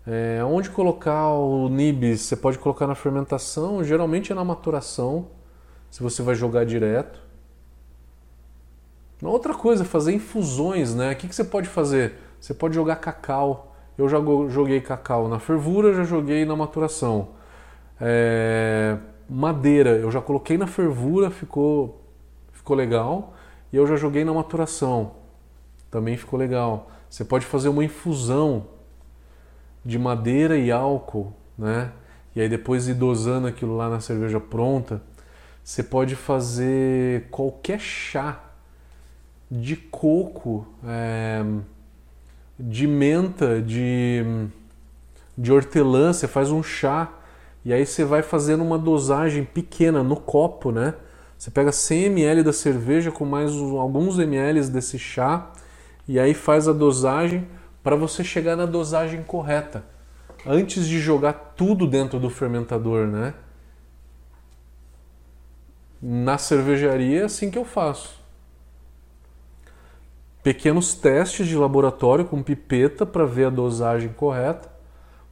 [0.07, 2.21] É, onde colocar o nibs?
[2.21, 5.27] Você pode colocar na fermentação, geralmente é na maturação,
[5.91, 7.21] se você vai jogar direto.
[9.21, 11.13] Uma outra coisa, fazer infusões, né?
[11.13, 12.15] O que, que você pode fazer?
[12.41, 13.75] Você pode jogar cacau.
[13.99, 17.31] Eu já joguei cacau na fervura, já joguei na maturação.
[18.01, 18.99] É,
[19.29, 22.05] madeira, eu já coloquei na fervura, ficou,
[22.53, 23.35] ficou legal.
[23.73, 25.26] E eu já joguei na maturação
[25.91, 26.91] também ficou legal.
[27.09, 28.66] Você pode fazer uma infusão
[29.84, 31.93] de madeira e álcool, né?
[32.34, 35.01] E aí depois ir dosando aquilo lá na cerveja pronta.
[35.64, 38.41] Você pode fazer qualquer chá
[39.51, 41.45] de coco, é,
[42.59, 44.22] de menta, de,
[45.37, 47.11] de hortelã, você faz um chá
[47.64, 50.95] e aí você vai fazendo uma dosagem pequena no copo, né?
[51.37, 55.51] Você pega 100 ml da cerveja com mais alguns ml desse chá
[56.09, 57.47] e aí faz a dosagem
[57.83, 59.85] para você chegar na dosagem correta.
[60.45, 63.35] Antes de jogar tudo dentro do fermentador, né?
[66.01, 68.21] Na cervejaria é assim que eu faço.
[70.43, 74.71] Pequenos testes de laboratório com pipeta para ver a dosagem correta,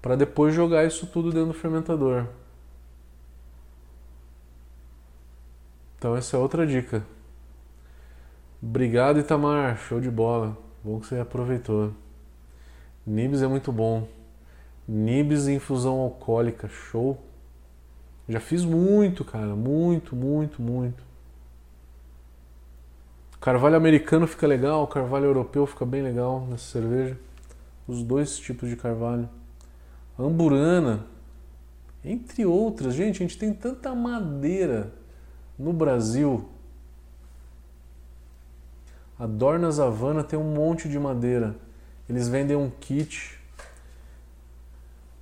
[0.03, 2.27] para depois jogar isso tudo dentro do fermentador.
[5.97, 7.05] Então essa é outra dica.
[8.61, 9.77] Obrigado, Itamar.
[9.77, 10.64] Show de bola.
[10.85, 11.95] Bom que você aproveitou.
[13.07, 14.07] Nibs é muito bom.
[14.87, 16.69] Nibs infusão alcoólica.
[16.69, 17.19] Show.
[18.29, 19.57] Já fiz muito, cara.
[19.57, 21.03] Muito, muito, muito.
[23.41, 24.87] Carvalho americano fica legal.
[24.87, 27.19] Carvalho europeu fica bem legal nessa cerveja.
[27.89, 29.27] Os dois tipos de carvalho.
[30.19, 31.07] Amburana.
[32.05, 32.93] Entre outras.
[32.93, 34.93] Gente, a gente tem tanta madeira
[35.59, 36.47] no Brasil,
[39.19, 41.57] a Dornas Havana tem um monte de madeira.
[42.09, 43.39] Eles vendem um kit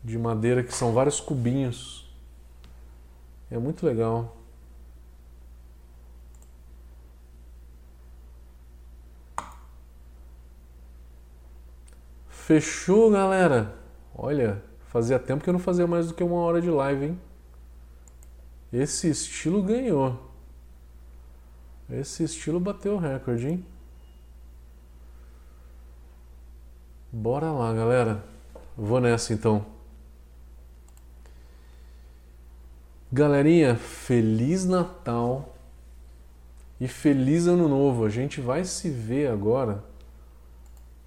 [0.03, 2.11] de madeira que são vários cubinhos.
[3.51, 4.37] É muito legal.
[12.29, 13.75] Fechou, galera?
[14.15, 17.21] Olha, fazia tempo que eu não fazia mais do que uma hora de live, hein?
[18.73, 20.19] Esse estilo ganhou.
[21.89, 23.67] Esse estilo bateu o recorde, hein?
[27.15, 28.25] Bora lá, galera.
[28.75, 29.67] Vou nessa então.
[33.13, 35.55] Galerinha, feliz Natal
[36.81, 38.07] e feliz Ano Novo.
[38.07, 39.85] A gente vai se ver agora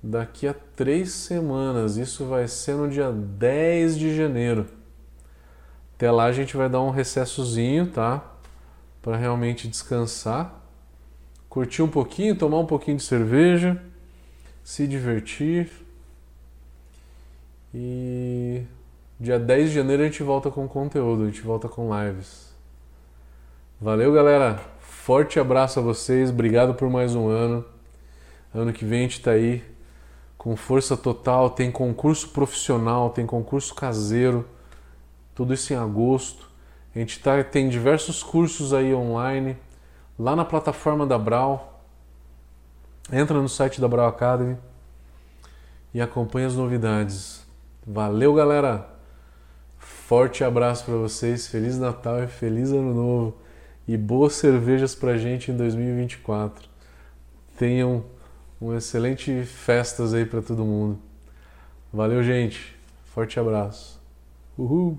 [0.03, 1.97] daqui a três semanas.
[1.97, 4.68] Isso vai ser no dia 10 de janeiro.
[5.95, 8.24] Até lá a gente vai dar um recessozinho, tá?
[9.01, 10.64] Para realmente descansar,
[11.49, 13.82] curtir um pouquinho, tomar um pouquinho de cerveja,
[14.64, 15.84] se divertir.
[17.78, 18.63] E
[19.19, 22.55] dia 10 de janeiro a gente volta com conteúdo, a gente volta com lives.
[23.82, 24.61] Valeu, galera.
[24.80, 26.30] Forte abraço a vocês.
[26.30, 27.65] Obrigado por mais um ano.
[28.53, 29.61] Ano que vem a gente tá aí
[30.38, 34.47] com força total, tem concurso profissional, tem concurso caseiro
[35.34, 36.49] tudo isso em agosto.
[36.95, 39.57] A gente tá, tem diversos cursos aí online,
[40.17, 41.84] lá na plataforma da Brau.
[43.11, 44.57] Entra no site da Brau Academy
[45.93, 47.45] e acompanha as novidades.
[47.88, 48.89] Valeu, galera!
[49.77, 53.38] Forte abraço para vocês, Feliz Natal e Feliz Ano Novo
[53.88, 56.67] e boas cervejas pra gente em 2024.
[57.55, 58.03] Tenham
[58.59, 60.97] um excelente festas aí para todo mundo.
[61.93, 62.75] Valeu, gente.
[63.05, 64.01] Forte abraço.
[64.57, 64.97] Uhul!